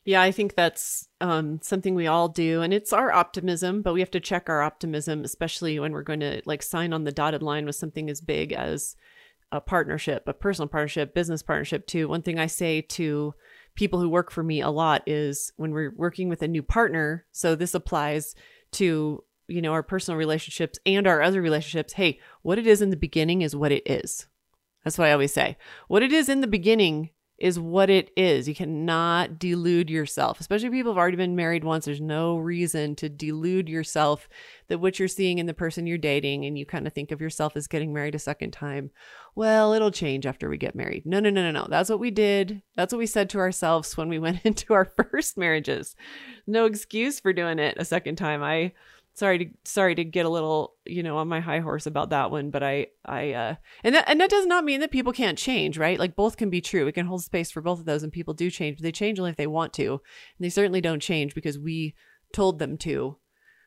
[0.05, 2.63] Yeah, I think that's um, something we all do.
[2.63, 6.21] And it's our optimism, but we have to check our optimism, especially when we're going
[6.21, 8.97] to like sign on the dotted line with something as big as
[9.51, 12.09] a partnership, a personal partnership, business partnership, too.
[12.09, 13.35] One thing I say to
[13.75, 17.27] people who work for me a lot is when we're working with a new partner,
[17.33, 18.35] so this applies
[18.73, 22.91] to you know our personal relationships and our other relationships hey what it is in
[22.91, 24.27] the beginning is what it is
[24.87, 25.57] that's what I always say.
[25.89, 28.47] What it is in the beginning is what it is.
[28.47, 31.85] You cannot delude yourself, especially if people have already been married once.
[31.85, 34.29] There's no reason to delude yourself
[34.69, 37.21] that what you're seeing in the person you're dating and you kind of think of
[37.21, 38.93] yourself as getting married a second time.
[39.35, 41.05] Well, it'll change after we get married.
[41.05, 41.67] No, no, no, no, no.
[41.69, 42.63] That's what we did.
[42.77, 45.97] That's what we said to ourselves when we went into our first marriages.
[46.47, 48.41] No excuse for doing it a second time.
[48.41, 48.71] I
[49.17, 52.31] sorry to sorry to get a little you know on my high horse about that
[52.31, 55.39] one but i i uh and that and that does not mean that people can't
[55.39, 55.99] change right?
[55.99, 56.85] Like both can be true.
[56.85, 58.77] We can hold space for both of those and people do change.
[58.77, 61.95] But they change only if they want to and they certainly don't change because we
[62.33, 63.17] told them to.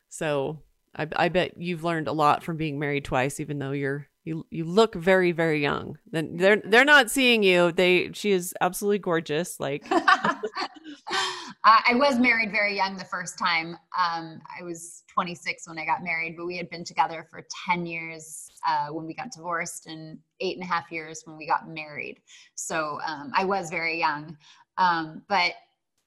[0.10, 0.62] So
[0.96, 4.46] i i bet you've learned a lot from being married twice even though you're you
[4.50, 5.98] you look very very young.
[6.12, 7.72] Then they're they're not seeing you.
[7.72, 9.86] They she is absolutely gorgeous like
[11.66, 13.76] Uh, I was married very young the first time.
[13.98, 17.86] Um, I was 26 when I got married, but we had been together for 10
[17.86, 21.68] years uh, when we got divorced and eight and a half years when we got
[21.68, 22.22] married.
[22.56, 24.38] So um, I was very young.
[24.78, 25.52] Um, but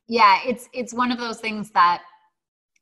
[0.08, 2.02] yeah, it's it's one of those things that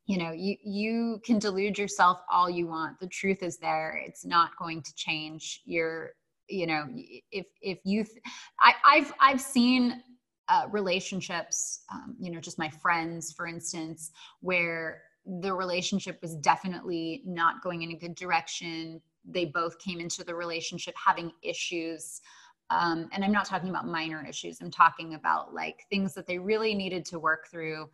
[0.06, 3.00] you know you you can delude yourself all you want.
[3.00, 4.00] The truth is there.
[4.06, 5.60] It's not going to change.
[5.64, 6.10] You're
[6.48, 6.86] you know
[7.32, 8.22] if if you th-
[8.60, 10.02] I, I've I've seen
[10.50, 15.02] uh, relationships, um, you know, just my friends, for instance, where
[15.40, 19.00] the relationship was definitely not going in a good direction.
[19.24, 22.20] They both came into the relationship having issues.
[22.68, 26.38] Um, and I'm not talking about minor issues, I'm talking about like things that they
[26.38, 27.88] really needed to work through.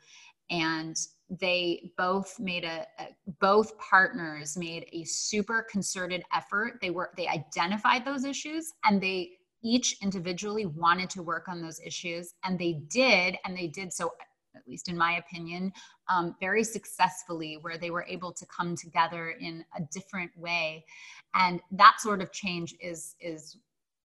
[0.48, 0.96] And
[1.28, 3.09] they both made a, a,
[3.40, 9.32] both partners made a super concerted effort they were they identified those issues and they
[9.66, 14.12] each individually wanted to work on those issues and they did and they did so
[14.54, 15.72] at least in my opinion
[16.08, 20.84] um, very successfully where they were able to come together in a different way.
[21.34, 23.58] And that sort of change is is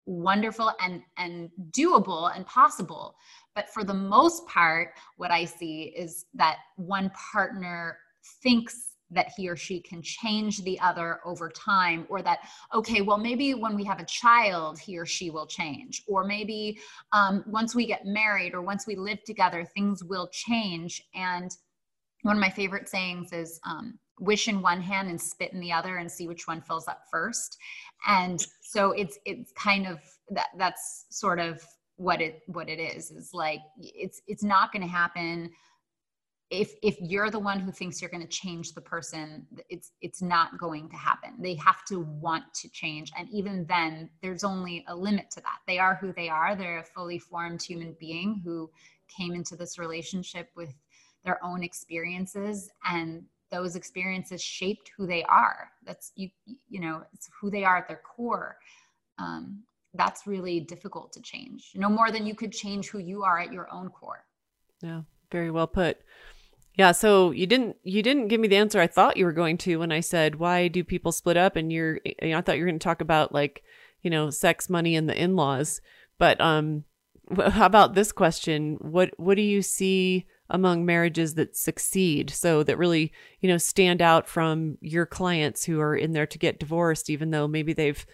[0.05, 3.16] wonderful and and doable and possible.
[3.55, 7.97] But for the most part what i see is that one partner
[8.41, 12.39] thinks that he or she can change the other over time or that
[12.74, 16.80] okay well maybe when we have a child he or she will change or maybe
[17.12, 21.01] um, once we get married or once we live together things will change.
[21.14, 21.51] And
[22.24, 25.72] one of my favorite sayings is um, wish in one hand and spit in the
[25.72, 27.57] other and see which one fills up first.
[28.07, 29.99] And so it's it's kind of
[30.30, 31.64] that that's sort of
[31.95, 35.51] what it what it is is like it's it's not going to happen
[36.52, 40.22] if if you're the one who thinks you're going to change the person it's it's
[40.22, 41.32] not going to happen.
[41.39, 45.60] They have to want to change and even then there's only a limit to that.
[45.66, 46.56] They are who they are.
[46.56, 48.70] They're a fully formed human being who
[49.08, 50.76] came into this relationship with
[51.24, 55.70] their own experiences and those experiences shaped who they are.
[55.86, 56.30] That's you
[56.68, 58.58] you know it's who they are at their core.
[59.18, 61.72] Um, that's really difficult to change.
[61.76, 64.26] No more than you could change who you are at your own core.
[64.82, 65.97] Yeah very well put
[66.76, 69.57] yeah, so you didn't you didn't give me the answer I thought you were going
[69.59, 72.57] to when I said why do people split up and you're you know, I thought
[72.57, 73.63] you were going to talk about like,
[74.01, 75.82] you know, sex, money and the in-laws.
[76.17, 76.86] But um
[77.49, 78.78] how about this question?
[78.80, 84.01] What what do you see among marriages that succeed so that really, you know, stand
[84.01, 88.05] out from your clients who are in there to get divorced even though maybe they've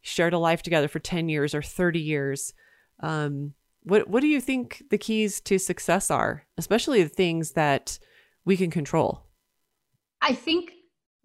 [0.00, 2.54] shared a life together for 10 years or 30 years?
[3.00, 3.52] Um
[3.88, 7.98] what what do you think the keys to success are, especially the things that
[8.44, 9.22] we can control?
[10.20, 10.72] I think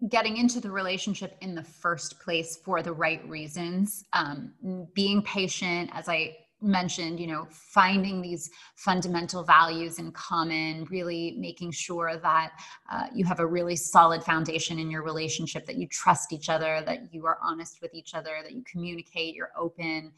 [0.10, 4.54] getting into the relationship in the first place for the right reasons, um,
[4.94, 11.72] being patient, as I mentioned, you know, finding these fundamental values in common, really making
[11.72, 12.52] sure that
[12.90, 16.82] uh, you have a really solid foundation in your relationship, that you trust each other,
[16.86, 20.14] that you are honest with each other, that you communicate, you're open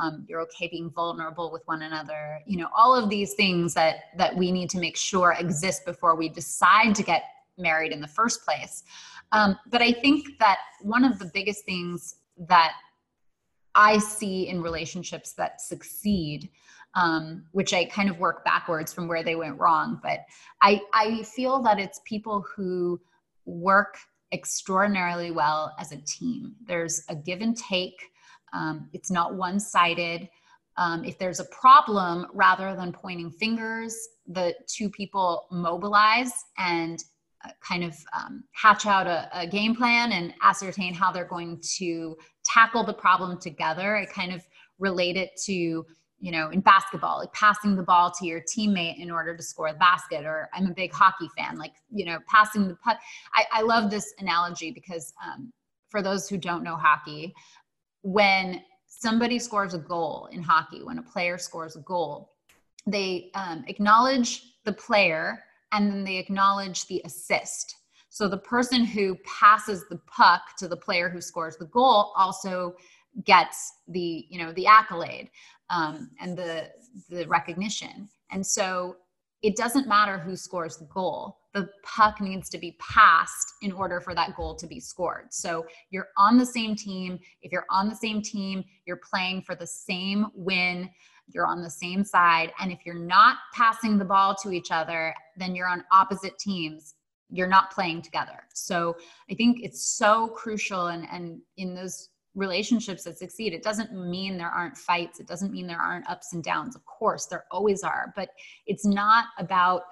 [0.00, 3.96] um, you're okay being vulnerable with one another you know all of these things that
[4.16, 7.24] that we need to make sure exist before we decide to get
[7.58, 8.84] married in the first place.
[9.32, 12.16] Um, but i think that one of the biggest things
[12.48, 12.72] that
[13.74, 16.48] i see in relationships that succeed
[16.94, 20.20] um, which i kind of work backwards from where they went wrong but
[20.62, 23.00] i i feel that it's people who
[23.44, 23.96] work
[24.32, 26.54] extraordinarily well as a team.
[26.64, 28.00] There's a give and take
[28.52, 30.28] um, it's not one sided.
[30.76, 33.96] Um, if there's a problem, rather than pointing fingers,
[34.26, 37.02] the two people mobilize and
[37.44, 41.58] uh, kind of um, hatch out a, a, game plan and ascertain how they're going
[41.78, 43.96] to tackle the problem together.
[43.96, 44.42] I kind of
[44.78, 49.10] relate it to, you know, in basketball, like passing the ball to your teammate in
[49.10, 50.26] order to score the basket.
[50.26, 52.98] Or I'm a big hockey fan, like, you know, passing the puck.
[53.34, 55.50] I, I love this analogy because um,
[55.88, 57.34] for those who don't know hockey,
[58.02, 62.32] when somebody scores a goal in hockey, when a player scores a goal,
[62.86, 65.42] they um, acknowledge the player
[65.72, 67.76] and then they acknowledge the assist.
[68.08, 72.74] So the person who passes the puck to the player who scores the goal also
[73.24, 75.30] gets the you know the accolade
[75.70, 76.70] um, and the
[77.08, 78.08] the recognition.
[78.30, 78.96] And so
[79.42, 81.38] it doesn't matter who scores the goal.
[81.52, 85.32] The puck needs to be passed in order for that goal to be scored.
[85.32, 87.18] So you're on the same team.
[87.42, 90.88] If you're on the same team, you're playing for the same win.
[91.28, 92.52] You're on the same side.
[92.60, 96.94] And if you're not passing the ball to each other, then you're on opposite teams.
[97.30, 98.44] You're not playing together.
[98.54, 98.96] So
[99.30, 100.88] I think it's so crucial.
[100.88, 103.52] And, and in those relationships that succeed.
[103.52, 105.20] It doesn't mean there aren't fights.
[105.20, 106.76] It doesn't mean there aren't ups and downs.
[106.76, 108.30] Of course, there always are, but
[108.66, 109.82] it's not about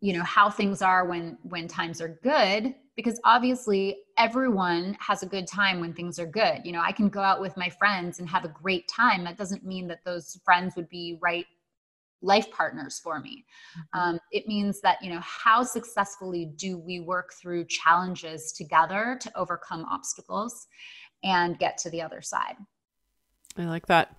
[0.00, 5.26] you know how things are when when times are good because obviously everyone has a
[5.26, 6.60] good time when things are good.
[6.64, 9.24] You know i can go out with my friends and have a great time.
[9.24, 11.46] That doesn't mean that those friends would be right
[12.20, 13.44] life partners for me.
[13.76, 13.98] Mm-hmm.
[13.98, 19.36] um, it means that you know how successfully do we work through challenges together to
[19.36, 20.66] overcome obstacles
[21.24, 22.56] and get to the other side?
[23.56, 24.14] I like that.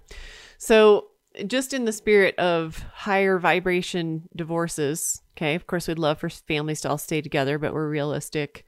[0.58, 1.08] So
[1.48, 6.82] just in the spirit of higher vibration divorces okay of course we'd love for families
[6.82, 8.66] to all stay together but we're realistic.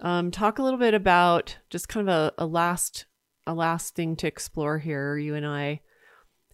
[0.00, 3.06] Um, talk a little bit about just kind of a, a last
[3.46, 5.80] a last thing to explore here you and i.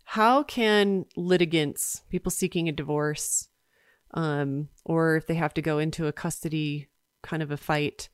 [0.07, 3.49] How can litigants, people seeking a divorce,
[4.13, 6.89] um, or if they have to go into a custody
[7.23, 8.11] kind of a fight,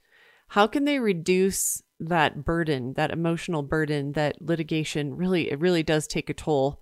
[0.48, 6.06] how can they reduce that burden, that emotional burden that litigation really, it really does
[6.06, 6.80] take a toll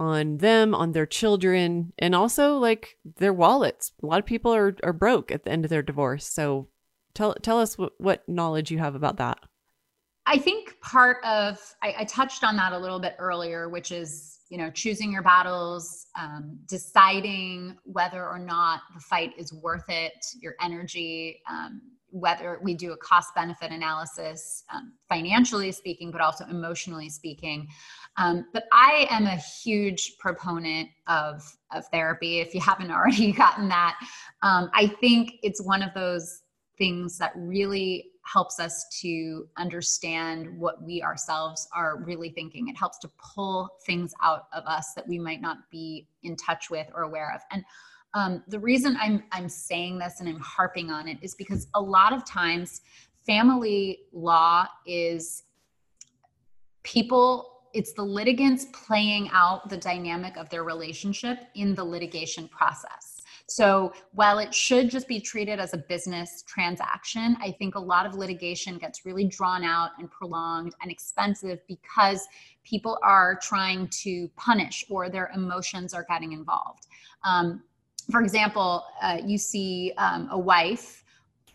[0.00, 3.92] on them, on their children, and also like their wallets.
[4.02, 6.26] A lot of people are, are broke at the end of their divorce.
[6.26, 6.68] So
[7.14, 9.38] tell, tell us what, what knowledge you have about that.
[10.26, 14.38] I think part of I, I, touched on that a little bit earlier, which is
[14.48, 20.24] you know choosing your battles, um, deciding whether or not the fight is worth it,
[20.40, 21.80] your energy, um,
[22.10, 27.66] whether we do a cost benefit analysis, um, financially speaking, but also emotionally speaking.
[28.20, 31.42] Um, but I am a huge proponent of
[31.72, 32.38] of therapy.
[32.38, 33.98] If you haven't already gotten that,
[34.42, 36.42] um, I think it's one of those
[36.78, 42.68] things that really helps us to understand what we ourselves are really thinking.
[42.68, 46.70] It helps to pull things out of us that we might not be in touch
[46.70, 47.40] with or aware of.
[47.50, 47.64] And
[48.12, 51.80] um, the reason I'm I'm saying this and I'm harping on it is because a
[51.80, 52.82] lot of times
[53.24, 55.44] family law is
[56.82, 63.20] people it's the litigants playing out the dynamic of their relationship in the litigation process
[63.50, 68.06] so while it should just be treated as a business transaction, I think a lot
[68.06, 72.28] of litigation gets really drawn out and prolonged and expensive because
[72.62, 76.86] people are trying to punish or their emotions are getting involved.
[77.24, 77.64] Um,
[78.08, 81.02] for example, uh, you see um, a wife,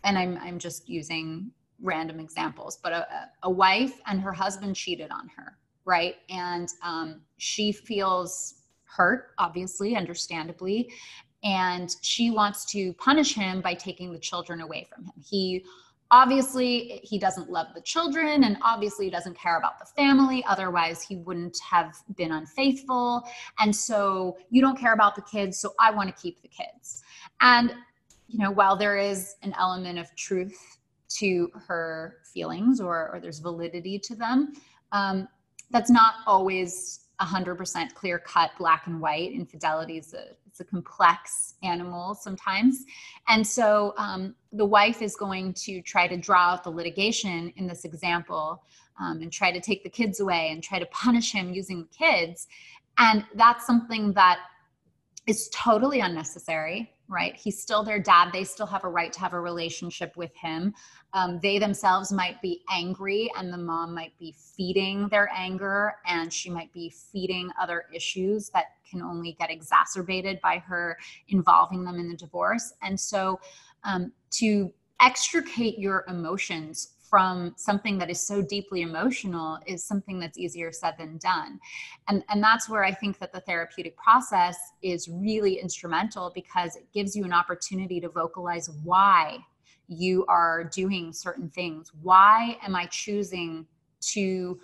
[0.03, 1.49] and I'm, I'm just using
[1.82, 3.07] random examples, but a,
[3.43, 6.15] a wife and her husband cheated on her, right?
[6.29, 10.89] And um, she feels hurt, obviously, understandably
[11.45, 15.13] and she wants to punish him by taking the children away from him.
[15.23, 15.63] He
[16.11, 21.01] obviously he doesn't love the children and obviously he doesn't care about the family otherwise
[21.01, 23.23] he wouldn't have been unfaithful
[23.59, 27.01] and so you don't care about the kids so i want to keep the kids
[27.41, 27.73] and
[28.27, 30.77] you know while there is an element of truth
[31.09, 34.53] to her feelings or, or there's validity to them
[34.91, 35.27] um,
[35.72, 39.32] that's not always 100% clear cut black and white.
[39.32, 42.86] Infidelity is a it's a complex animal sometimes.
[43.28, 47.68] And so um, the wife is going to try to draw out the litigation in
[47.68, 48.63] this example
[48.97, 51.89] um, and try to take the kids away and try to punish him using the
[52.05, 52.47] kids.
[52.97, 54.39] And that's something that
[55.28, 57.36] is totally unnecessary right?
[57.36, 58.32] He's still their dad.
[58.32, 60.74] They still have a right to have a relationship with him.
[61.14, 66.32] Um, they themselves might be angry, and the mom might be feeding their anger, and
[66.34, 70.97] she might be feeding other issues that can only get exacerbated by her
[71.30, 72.74] involving them in the divorce.
[72.82, 73.39] And so,
[73.84, 80.38] um, to extricate your emotions from something that is so deeply emotional is something that's
[80.38, 81.57] easier said than done.
[82.09, 86.91] And, and that's where I think that the therapeutic process is really instrumental because it
[86.93, 89.38] gives you an opportunity to vocalize why
[89.88, 91.89] you are doing certain things.
[92.01, 93.66] Why am I choosing
[94.11, 94.59] to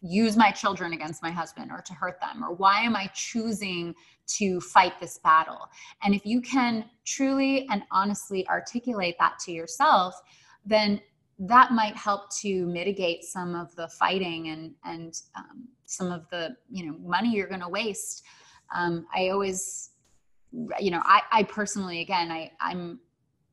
[0.00, 2.42] use my children against my husband or to hurt them?
[2.42, 3.94] Or why am I choosing
[4.38, 5.68] to fight this battle?
[6.02, 10.20] And if you can truly and honestly articulate that to yourself,
[10.66, 11.00] then
[11.44, 16.56] that might help to mitigate some of the fighting and and um, some of the
[16.70, 18.24] you know money you're going to waste.
[18.74, 19.90] Um, i always
[20.80, 22.98] you know I, I personally again i i'm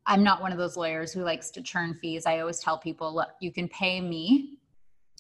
[0.06, 2.26] i'm not one of those lawyers who likes to churn fees.
[2.26, 4.60] I always tell people look you can pay me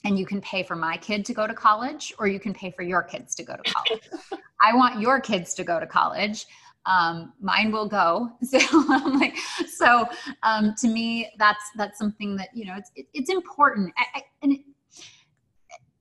[0.06, 2.72] and you can pay for my kid to go to college or you can pay
[2.72, 4.10] for your kids to go to college.
[4.62, 6.46] I want your kids to go to college
[6.90, 8.32] um, mine will go.
[8.44, 8.60] So
[8.90, 9.38] I'm like,
[9.68, 10.08] so
[10.44, 14.24] um, to me, that's that's something that you know it's it, it's important, I, I,
[14.42, 14.62] and it,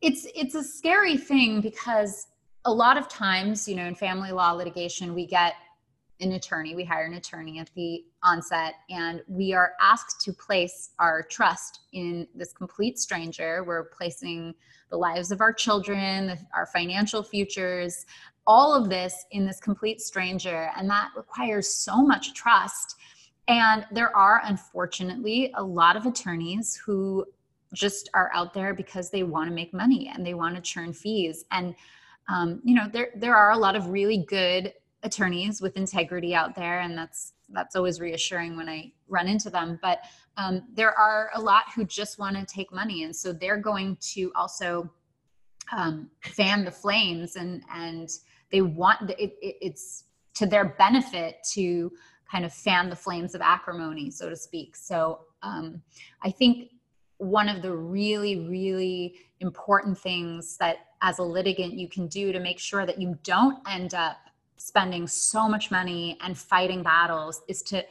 [0.00, 2.26] it's it's a scary thing because
[2.64, 5.54] a lot of times, you know, in family law litigation, we get
[6.20, 10.90] an attorney, we hire an attorney at the onset, and we are asked to place
[10.98, 13.62] our trust in this complete stranger.
[13.62, 14.54] We're placing
[14.90, 18.06] the lives of our children, our financial futures,
[18.48, 22.96] all of this in this complete stranger and that requires so much trust.
[23.46, 27.26] And there are unfortunately a lot of attorneys who
[27.74, 30.94] just are out there because they want to make money and they want to churn
[30.94, 31.44] fees.
[31.52, 31.74] And
[32.30, 34.72] um, you know there there are a lot of really good
[35.02, 39.78] attorneys with integrity out there and that's that's always reassuring when i run into them.
[39.82, 40.00] But
[40.38, 43.96] um, there are a lot who just want to take money and so they're going
[44.14, 44.90] to also
[45.70, 48.08] um, fan the flames and and
[48.50, 51.92] they want it, it, it's to their benefit to
[52.30, 55.80] kind of fan the flames of acrimony so to speak so um,
[56.22, 56.70] i think
[57.18, 62.40] one of the really really important things that as a litigant you can do to
[62.40, 64.18] make sure that you don't end up
[64.56, 67.82] spending so much money and fighting battles is to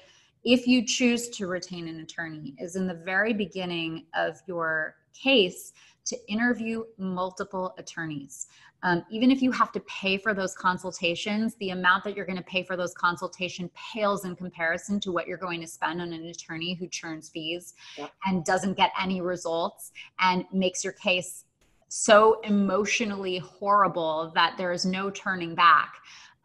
[0.44, 5.74] if you choose to retain an attorney is in the very beginning of your case
[6.08, 8.48] to interview multiple attorneys.
[8.84, 12.38] Um, even if you have to pay for those consultations, the amount that you're going
[12.38, 16.14] to pay for those consultation pales in comparison to what you're going to spend on
[16.14, 18.12] an attorney who churns fees yep.
[18.26, 21.46] and doesn't get any results and makes your case
[21.90, 25.94] so emotionally horrible that there is no turning back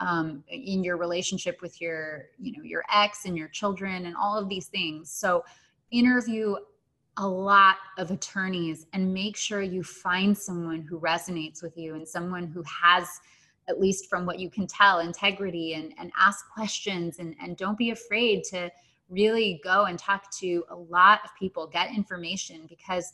[0.01, 4.39] um, in your relationship with your you know your ex and your children and all
[4.39, 5.45] of these things so
[5.91, 6.57] interview
[7.19, 12.09] a lot of attorneys and make sure you find someone who resonates with you and
[12.09, 13.07] someone who has
[13.69, 17.79] at least from what you can tell integrity and, and ask questions and, and don't
[17.79, 18.71] be afraid to
[19.09, 23.13] really go and talk to a lot of people get information because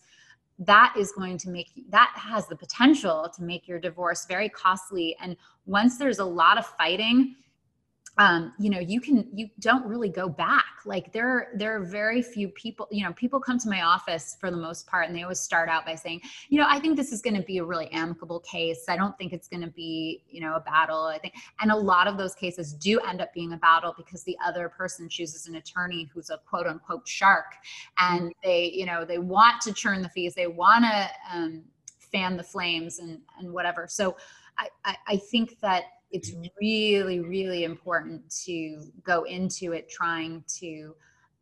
[0.61, 5.17] that is going to make that has the potential to make your divorce very costly.
[5.21, 5.37] And
[5.67, 7.37] once there's a lot of fighting
[8.19, 10.65] um, you know you can you don't really go back.
[10.85, 14.51] Like there there are very few people you know people come to my office for
[14.51, 17.13] the most part and they always start out by saying you know i think this
[17.13, 18.87] is going to be a really amicable case.
[18.89, 21.05] I don't think it's going to be you know a battle.
[21.05, 24.25] I think and a lot of those cases do end up being a battle because
[24.25, 27.55] the other person chooses an attorney who's a quote unquote shark
[27.99, 30.35] and they you know they want to churn the fees.
[30.35, 31.63] They want to um,
[32.11, 33.87] fan the flames and and whatever.
[33.89, 34.17] So
[34.59, 40.95] I, I, I think that it's really really important to go into it trying to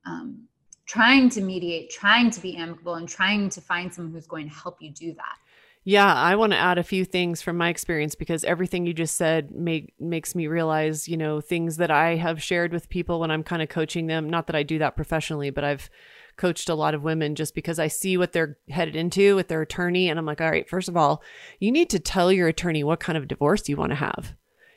[0.04, 0.44] um,
[0.86, 4.54] trying to mediate trying to be amicable and trying to find someone who's going to
[4.54, 5.36] help you do that
[5.84, 9.16] yeah i want to add a few things from my experience because everything you just
[9.16, 13.30] said make, makes me realize you know things that i have shared with people when
[13.30, 15.90] i'm kind of coaching them not that i do that professionally but i've
[16.36, 19.62] coached a lot of women just because I see what they're headed into with their
[19.62, 20.08] attorney.
[20.08, 21.22] And I'm like, all right, first of all,
[21.60, 24.34] you need to tell your attorney what kind of divorce you want to have.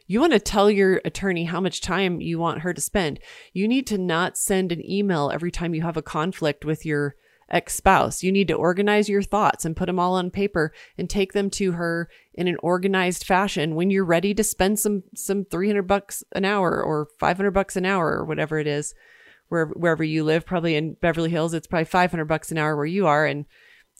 [0.09, 3.19] You want to tell your attorney how much time you want her to spend.
[3.53, 7.15] You need to not send an email every time you have a conflict with your
[7.47, 8.23] ex spouse.
[8.23, 11.51] You need to organize your thoughts and put them all on paper and take them
[11.51, 16.23] to her in an organized fashion when you're ready to spend some, some 300 bucks
[16.31, 18.95] an hour or 500 bucks an hour or whatever it is,
[19.49, 20.43] wherever, wherever you live.
[20.43, 23.27] Probably in Beverly Hills, it's probably 500 bucks an hour where you are.
[23.27, 23.45] And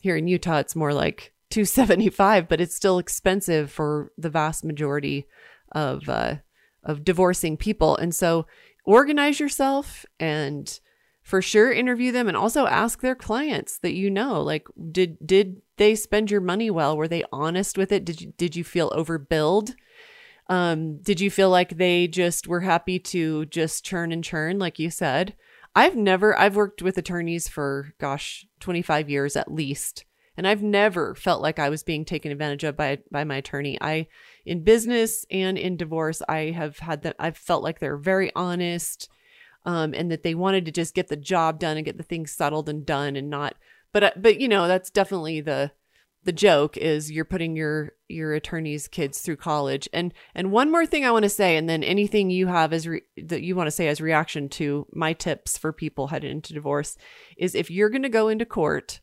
[0.02, 5.28] here in Utah, it's more like 275, but it's still expensive for the vast majority
[5.72, 6.36] of uh,
[6.84, 7.96] of divorcing people.
[7.96, 8.46] And so
[8.84, 10.80] organize yourself and
[11.22, 15.60] for sure interview them and also ask their clients that you know like did did
[15.76, 16.96] they spend your money well?
[16.96, 18.04] Were they honest with it?
[18.04, 19.74] Did you did you feel overbilled?
[20.48, 24.78] Um did you feel like they just were happy to just churn and churn like
[24.78, 25.36] you said?
[25.74, 30.04] I've never i've worked with attorneys for gosh 25 years at least.
[30.36, 33.76] And I've never felt like I was being taken advantage of by by my attorney.
[33.80, 34.06] I
[34.44, 39.08] in business and in divorce, I have had that I've felt like they're very honest
[39.64, 42.32] um, and that they wanted to just get the job done and get the things
[42.32, 43.54] settled and done and not
[43.92, 45.72] but uh, but you know, that's definitely the
[46.22, 49.88] the joke is you're putting your your attorney's kids through college.
[49.92, 52.86] And and one more thing i want to say and then anything you have as
[52.86, 56.54] re- that you want to say as reaction to my tips for people headed into
[56.54, 56.96] divorce
[57.36, 59.00] is if you're going to go into court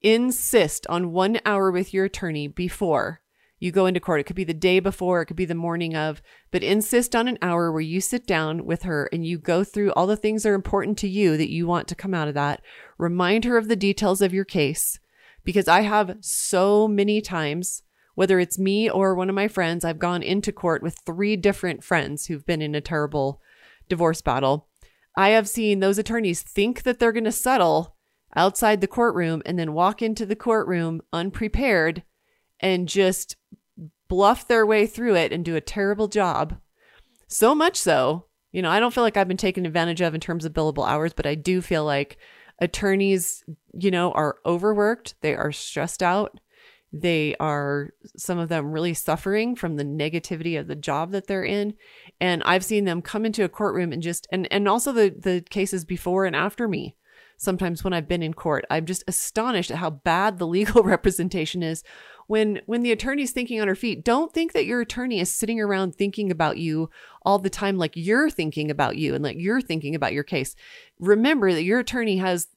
[0.00, 3.21] insist on one hour with your attorney before
[3.62, 4.18] you go into court.
[4.18, 7.28] It could be the day before, it could be the morning of, but insist on
[7.28, 10.42] an hour where you sit down with her and you go through all the things
[10.42, 12.60] that are important to you that you want to come out of that.
[12.98, 14.98] Remind her of the details of your case
[15.44, 17.84] because I have so many times,
[18.16, 21.84] whether it's me or one of my friends, I've gone into court with three different
[21.84, 23.40] friends who've been in a terrible
[23.88, 24.66] divorce battle.
[25.16, 27.94] I have seen those attorneys think that they're going to settle
[28.34, 32.02] outside the courtroom and then walk into the courtroom unprepared
[32.62, 33.36] and just
[34.08, 36.58] bluff their way through it and do a terrible job.
[37.28, 40.20] So much so, you know, I don't feel like I've been taken advantage of in
[40.20, 42.18] terms of billable hours, but I do feel like
[42.58, 43.42] attorneys,
[43.72, 46.38] you know, are overworked, they are stressed out.
[46.94, 51.42] They are, some of them really suffering from the negativity of the job that they're
[51.42, 51.72] in.
[52.20, 55.42] And I've seen them come into a courtroom and just, and, and also the, the
[55.48, 56.94] cases before and after me.
[57.38, 61.62] Sometimes when I've been in court, I'm just astonished at how bad the legal representation
[61.62, 61.82] is
[62.26, 65.60] when when the attorney's thinking on her feet don't think that your attorney is sitting
[65.60, 66.88] around thinking about you
[67.22, 70.54] all the time like you're thinking about you and like you're thinking about your case
[70.98, 72.48] remember that your attorney has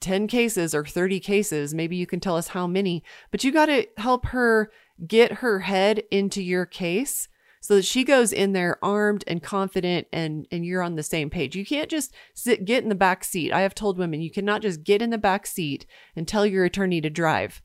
[0.00, 1.74] 10 cases or 30 cases.
[1.74, 4.70] Maybe you can tell us how many, but you got to help her
[5.06, 7.28] get her head into your case
[7.62, 11.28] so that she goes in there armed and confident and and you're on the same
[11.28, 11.54] page.
[11.54, 13.52] You can't just sit get in the back seat.
[13.52, 15.86] I have told women you cannot just get in the back seat
[16.16, 17.62] and tell your attorney to drive.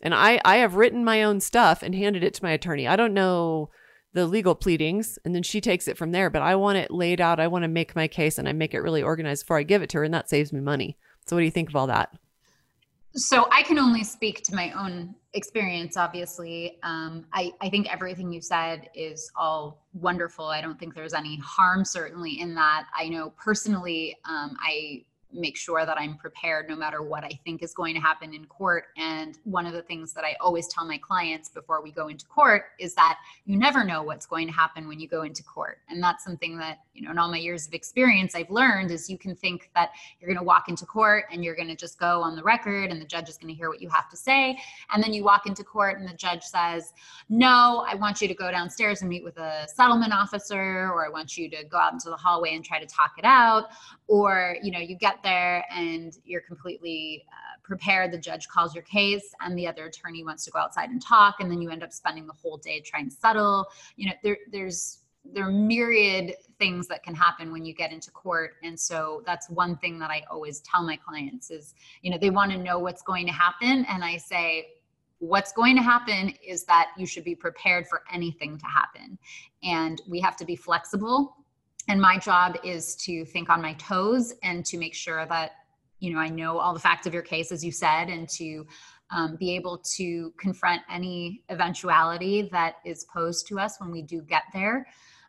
[0.00, 2.86] And I I have written my own stuff and handed it to my attorney.
[2.86, 3.70] I don't know
[4.14, 7.20] the legal pleadings and then she takes it from there, but I want it laid
[7.20, 7.40] out.
[7.40, 9.82] I want to make my case and I make it really organized before I give
[9.82, 10.96] it to her and that saves me money.
[11.26, 12.16] So, what do you think of all that?
[13.14, 16.78] So, I can only speak to my own experience, obviously.
[16.82, 20.46] Um, I, I think everything you said is all wonderful.
[20.46, 22.86] I don't think there's any harm, certainly, in that.
[22.96, 27.62] I know personally, um, I make sure that I'm prepared no matter what I think
[27.62, 28.86] is going to happen in court.
[28.96, 32.26] And one of the things that I always tell my clients before we go into
[32.26, 35.78] court is that you never know what's going to happen when you go into court.
[35.88, 39.10] And that's something that, you know, in all my years of experience, I've learned is
[39.10, 41.98] you can think that you're going to walk into court and you're going to just
[41.98, 44.16] go on the record and the judge is going to hear what you have to
[44.16, 44.58] say.
[44.92, 46.92] And then you walk into court and the judge says,
[47.28, 51.10] no, I want you to go downstairs and meet with a settlement officer, or I
[51.10, 53.66] want you to go out into the hallway and try to talk it out.
[54.06, 58.12] Or, you know, you get there and you're completely uh, prepared.
[58.12, 61.36] The judge calls your case, and the other attorney wants to go outside and talk,
[61.40, 63.66] and then you end up spending the whole day trying to settle.
[63.96, 65.00] You know, there, there's
[65.34, 69.50] there are myriad things that can happen when you get into court and so that's
[69.50, 72.78] one thing that i always tell my clients is you know they want to know
[72.78, 74.66] what's going to happen and i say
[75.18, 79.18] what's going to happen is that you should be prepared for anything to happen
[79.62, 81.36] and we have to be flexible
[81.88, 85.52] and my job is to think on my toes and to make sure that
[85.98, 88.66] you know i know all the facts of your case as you said and to
[89.10, 94.20] um, be able to confront any eventuality that is posed to us when we do
[94.20, 94.86] get there.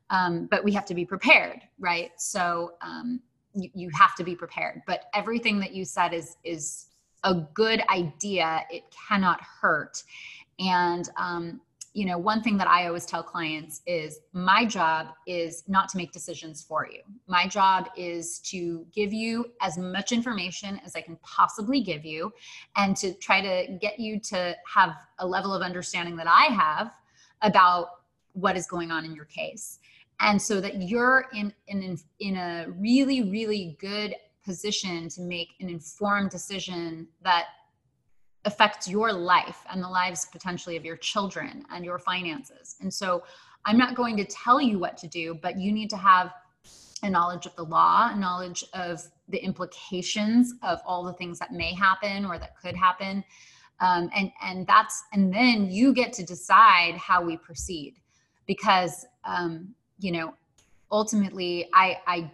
[0.10, 2.12] Um, but we have to be prepared right?
[2.18, 3.22] So um,
[3.54, 4.82] you, you have to be prepared.
[4.88, 6.88] But everything that you said is is
[7.24, 8.64] a good idea.
[8.70, 10.04] It cannot hurt.
[10.58, 11.62] And um,
[12.00, 15.98] you know, one thing that I always tell clients is my job is not to
[15.98, 17.02] make decisions for you.
[17.28, 22.32] My job is to give you as much information as I can possibly give you
[22.78, 26.90] and to try to get you to have a level of understanding that I have
[27.42, 27.88] about
[28.32, 29.80] what is going on in your case.
[30.22, 35.68] And so that you're in in in a really really good position to make an
[35.68, 37.48] informed decision that
[38.46, 42.76] affects your life and the lives potentially of your children and your finances.
[42.82, 43.24] And so
[43.66, 46.34] I'm not going to tell you what to do, but you need to have
[47.04, 51.52] a knowledge of the law, a knowledge of the implications of all the things that
[51.52, 53.24] may happen or that could happen.
[53.82, 57.96] Um, and and that's and then you get to decide how we proceed
[58.46, 60.34] because um, you know
[60.92, 62.32] ultimately I I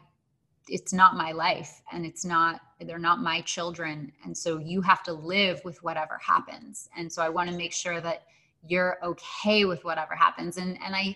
[0.68, 5.02] it's not my life and it's not they're not my children and so you have
[5.04, 6.90] to live with whatever happens.
[6.98, 8.24] And so i want to make sure that
[8.68, 10.58] you're okay with whatever happens.
[10.58, 11.16] And and i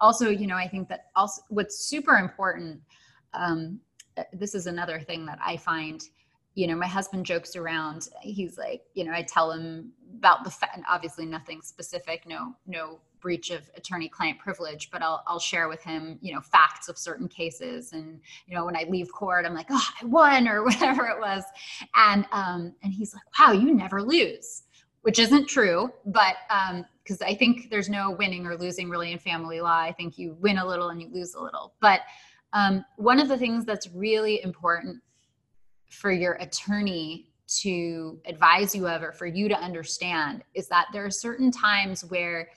[0.00, 2.80] also you know i think that also what's super important
[3.34, 3.80] um,
[4.32, 6.08] this is another thing that i find
[6.54, 10.50] you know my husband jokes around he's like you know i tell him about the
[10.50, 15.38] fact and obviously nothing specific no no breach of attorney client privilege but I'll, I'll
[15.38, 17.92] share with him you know facts of certain cases.
[17.92, 21.20] And you know when i leave court i'm like oh i won or whatever it
[21.20, 21.44] was.
[21.96, 24.64] And um and he's like wow you never lose
[25.02, 29.18] which isn't true but um because i think there's no winning or losing really in
[29.18, 29.78] family law.
[29.78, 31.74] I think you win a little and you lose a little.
[31.80, 32.00] But
[32.52, 35.02] um, one of the things that's really important
[35.88, 37.26] for your attorney
[37.60, 42.04] to advise you of or for you to understand is that there are certain times
[42.04, 42.48] where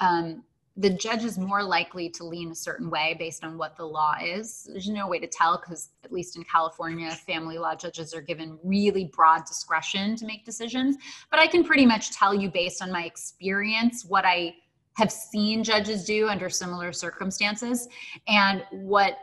[0.00, 0.42] um,
[0.76, 4.14] the judge is more likely to lean a certain way based on what the law
[4.20, 4.68] is.
[4.70, 8.58] There's no way to tell because, at least in California, family law judges are given
[8.64, 10.96] really broad discretion to make decisions.
[11.30, 14.56] But I can pretty much tell you, based on my experience, what I
[14.94, 17.88] have seen judges do under similar circumstances
[18.26, 19.16] and what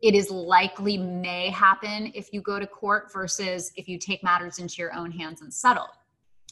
[0.00, 4.58] it is likely may happen if you go to court versus if you take matters
[4.58, 5.88] into your own hands and settle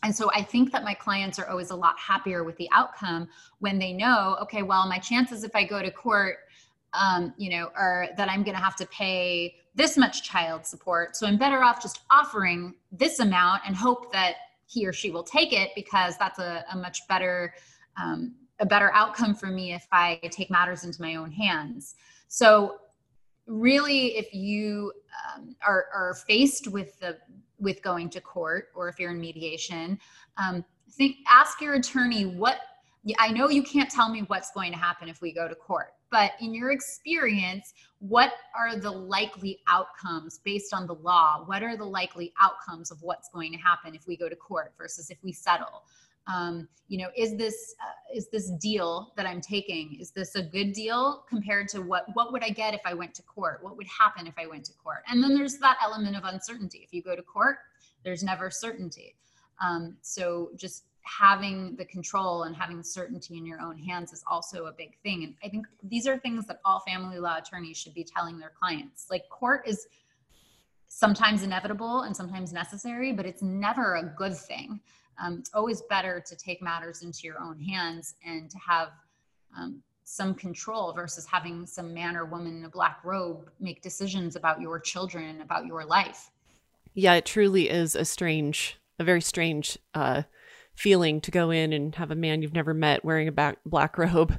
[0.07, 3.29] and so i think that my clients are always a lot happier with the outcome
[3.59, 6.39] when they know okay well my chances if i go to court
[6.95, 11.17] um, you know are that i'm going to have to pay this much child support.
[11.17, 14.37] So i'm better off just offering this amount and hope that
[14.67, 17.53] he or she will take it because that's a, a much better
[18.01, 21.97] um, a better outcome for me if i take matters into my own hands.
[22.29, 22.77] So
[23.47, 24.93] really if you
[25.35, 27.19] um, are, are faced with the
[27.59, 29.99] with going to court or if you're in mediation
[30.37, 32.59] um, think ask your attorney what
[33.19, 35.93] i know you can't tell me what's going to happen if we go to court
[36.11, 41.43] but in your experience what are the likely outcomes based on the law?
[41.47, 44.73] What are the likely outcomes of what's going to happen if we go to court
[44.77, 45.85] versus if we settle
[46.27, 50.43] um, you know is this uh, is this deal that i'm taking is this a
[50.43, 53.59] good deal compared to what what would i get if i went to court?
[53.63, 55.03] What would happen if i went to court?
[55.09, 56.81] And then there's that element of uncertainty.
[56.85, 57.59] If you go to court
[58.05, 59.17] there's never certainty.
[59.61, 64.67] Um, so just having the control and having certainty in your own hands is also
[64.67, 65.25] a big thing.
[65.25, 68.53] And i think these are things that all family law attorneys should be telling their
[68.61, 69.07] clients.
[69.11, 69.87] Like court is
[70.89, 74.81] sometimes inevitable and sometimes necessary but it's never a good thing
[75.19, 78.91] um, it's always better to take matters into your own hands and to have
[79.57, 84.37] um, some control versus having some man or woman in a black robe make decisions
[84.37, 86.31] about your children about your life.
[86.95, 90.23] Yeah it truly is a strange a very strange uh,
[90.75, 93.99] feeling to go in and have a man you've never met wearing a back, black
[93.99, 94.39] robe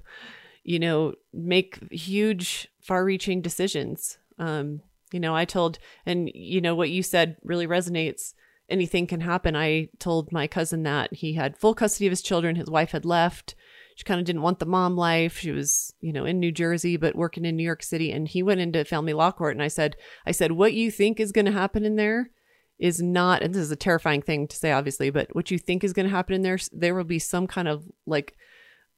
[0.63, 4.17] you know make huge far reaching decisions.
[4.39, 8.33] Um, you know i told and you know what you said really resonates
[8.69, 9.55] anything can happen.
[9.55, 12.55] I told my cousin that he had full custody of his children.
[12.55, 13.55] His wife had left.
[13.95, 15.39] She kind of didn't want the mom life.
[15.39, 18.11] She was, you know, in New Jersey, but working in New York City.
[18.11, 19.55] And he went into family law court.
[19.55, 19.95] And I said,
[20.25, 22.29] I said, what you think is going to happen in there
[22.77, 25.83] is not, and this is a terrifying thing to say, obviously, but what you think
[25.83, 28.35] is going to happen in there, there will be some kind of like,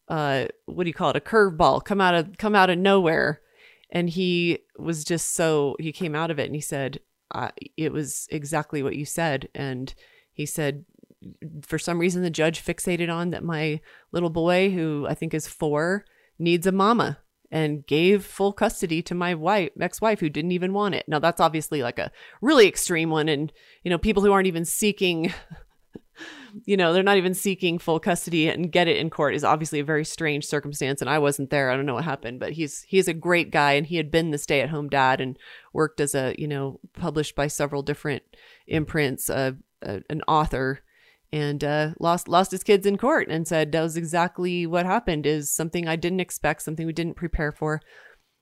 [0.10, 1.16] uh, what do you call it?
[1.16, 3.40] A curveball come out of, come out of nowhere.
[3.92, 7.00] And he was just so, he came out of it and he said,
[7.32, 9.50] uh, it was exactly what you said.
[9.54, 9.94] And
[10.32, 10.86] he said,
[11.62, 15.48] for some reason, the judge fixated on that my little boy, who I think is
[15.48, 16.06] four,
[16.38, 17.20] needs a mama
[17.52, 21.04] and gave full custody to my wife, ex-wife who didn't even want it.
[21.08, 22.12] Now that's obviously like a
[22.42, 23.28] really extreme one.
[23.28, 23.52] And,
[23.84, 25.34] you know, people who aren't even seeking
[26.66, 29.80] you know, they're not even seeking full custody and get it in court is obviously
[29.80, 31.02] a very strange circumstance.
[31.02, 31.70] And I wasn't there.
[31.70, 34.32] I don't know what happened, but he's he's a great guy, and he had been
[34.32, 35.38] the stay at home dad and
[35.74, 38.24] worked as a you know published by several different
[38.68, 40.82] imprints, uh, an author,
[41.32, 45.26] and uh, lost lost his kids in court, and said that was exactly what happened.
[45.26, 47.82] Is something I didn't expect, something we didn't prepare for.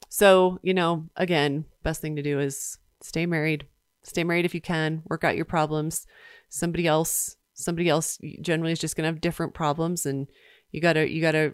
[0.10, 3.66] So you know, again, best thing to do is stay married.
[4.04, 5.04] Stay married if you can.
[5.10, 6.06] Work out your problems.
[6.50, 10.28] Somebody else somebody else generally is just going to have different problems and
[10.72, 11.54] you got to you got to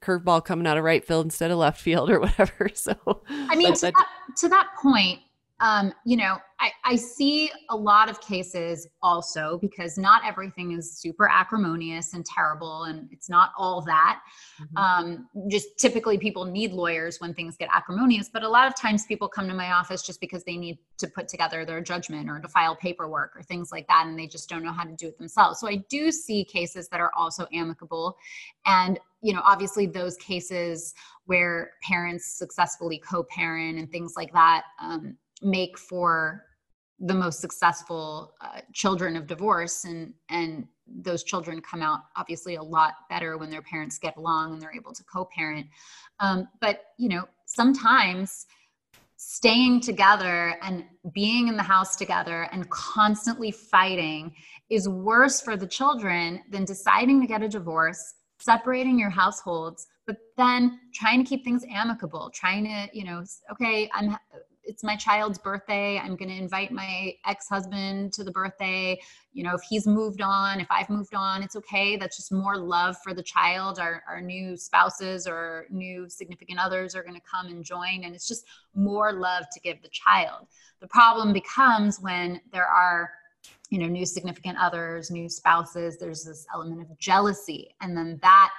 [0.00, 2.94] curveball coming out of right field instead of left field or whatever so
[3.28, 5.20] i mean to, that, to that point
[5.62, 10.98] um, you know, I, I see a lot of cases also because not everything is
[10.98, 14.20] super acrimonious and terrible, and it's not all that.
[14.60, 14.76] Mm-hmm.
[14.76, 19.06] Um, just typically, people need lawyers when things get acrimonious, but a lot of times
[19.06, 22.40] people come to my office just because they need to put together their judgment or
[22.40, 25.06] to file paperwork or things like that, and they just don't know how to do
[25.06, 25.60] it themselves.
[25.60, 28.16] So I do see cases that are also amicable,
[28.66, 30.92] and you know, obviously those cases
[31.26, 34.64] where parents successfully co-parent and things like that.
[34.82, 36.44] Um, make for
[37.02, 42.62] the most successful uh, children of divorce and and those children come out obviously a
[42.62, 45.66] lot better when their parents get along and they're able to co-parent.
[46.20, 48.46] Um, but you know sometimes
[49.16, 50.84] staying together and
[51.14, 54.34] being in the house together and constantly fighting
[54.68, 60.16] is worse for the children than deciding to get a divorce separating your households but
[60.36, 64.16] then trying to keep things amicable trying to you know okay i'm
[64.64, 65.98] it's my child's birthday.
[65.98, 69.00] I'm going to invite my ex-husband to the birthday.
[69.32, 71.96] You know, if he's moved on, if I've moved on, it's okay.
[71.96, 73.78] That's just more love for the child.
[73.78, 78.04] Our, our new spouses or new significant others are going to come and join.
[78.04, 80.46] And it's just more love to give the child.
[80.80, 83.10] The problem becomes when there are
[83.70, 88.50] you know new significant others new spouses there's this element of jealousy and then that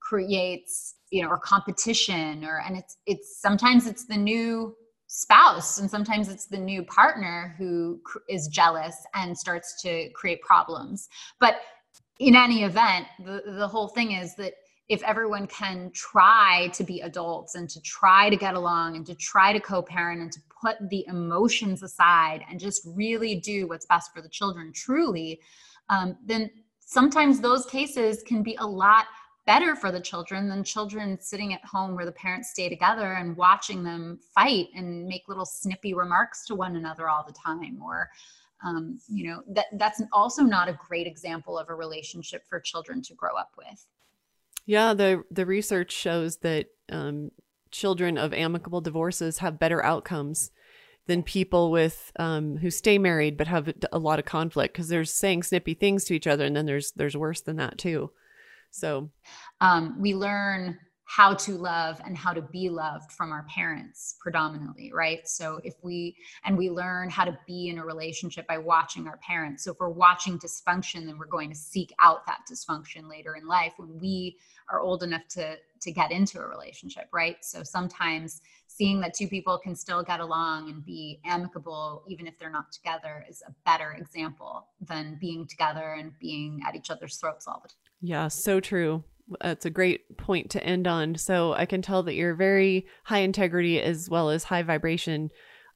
[0.00, 4.74] creates you know or competition or and it's it's sometimes it's the new
[5.14, 8.00] spouse and sometimes it's the new partner who
[8.30, 11.10] is jealous and starts to create problems.
[11.38, 11.56] But
[12.18, 14.54] in any event the, the whole thing is that
[14.88, 19.14] if everyone can try to be adults and to try to get along and to
[19.14, 24.14] try to co-parent and to put the emotions aside and just really do what's best
[24.14, 25.38] for the children truly
[25.90, 26.50] um, then
[26.80, 29.04] sometimes those cases can be a lot
[29.46, 33.36] better for the children than children sitting at home where the parents stay together and
[33.36, 38.10] watching them fight and make little snippy remarks to one another all the time or
[38.64, 43.02] um, you know that that's also not a great example of a relationship for children
[43.02, 43.86] to grow up with.
[44.66, 47.32] Yeah the the research shows that um,
[47.72, 50.52] children of amicable divorces have better outcomes
[51.06, 55.04] than people with um, who stay married but have a lot of conflict because they're
[55.04, 58.12] saying snippy things to each other and then there's there's worse than that too
[58.72, 59.10] so
[59.60, 60.78] um, we learn
[61.12, 65.28] how to love and how to be loved from our parents predominantly right?
[65.28, 66.16] So if we
[66.46, 69.64] and we learn how to be in a relationship by watching our parents.
[69.64, 73.46] So if we're watching dysfunction then we're going to seek out that dysfunction later in
[73.46, 74.38] life when we
[74.70, 77.36] are old enough to to get into a relationship right?
[77.42, 82.38] So sometimes seeing that two people can still get along and be amicable even if
[82.38, 87.16] they're not together is a better example than being together and being at each other's
[87.16, 89.02] throats all the time yeah so true
[89.40, 91.16] that's a great point to end on.
[91.16, 95.30] So I can tell that you're very high integrity as well as high vibration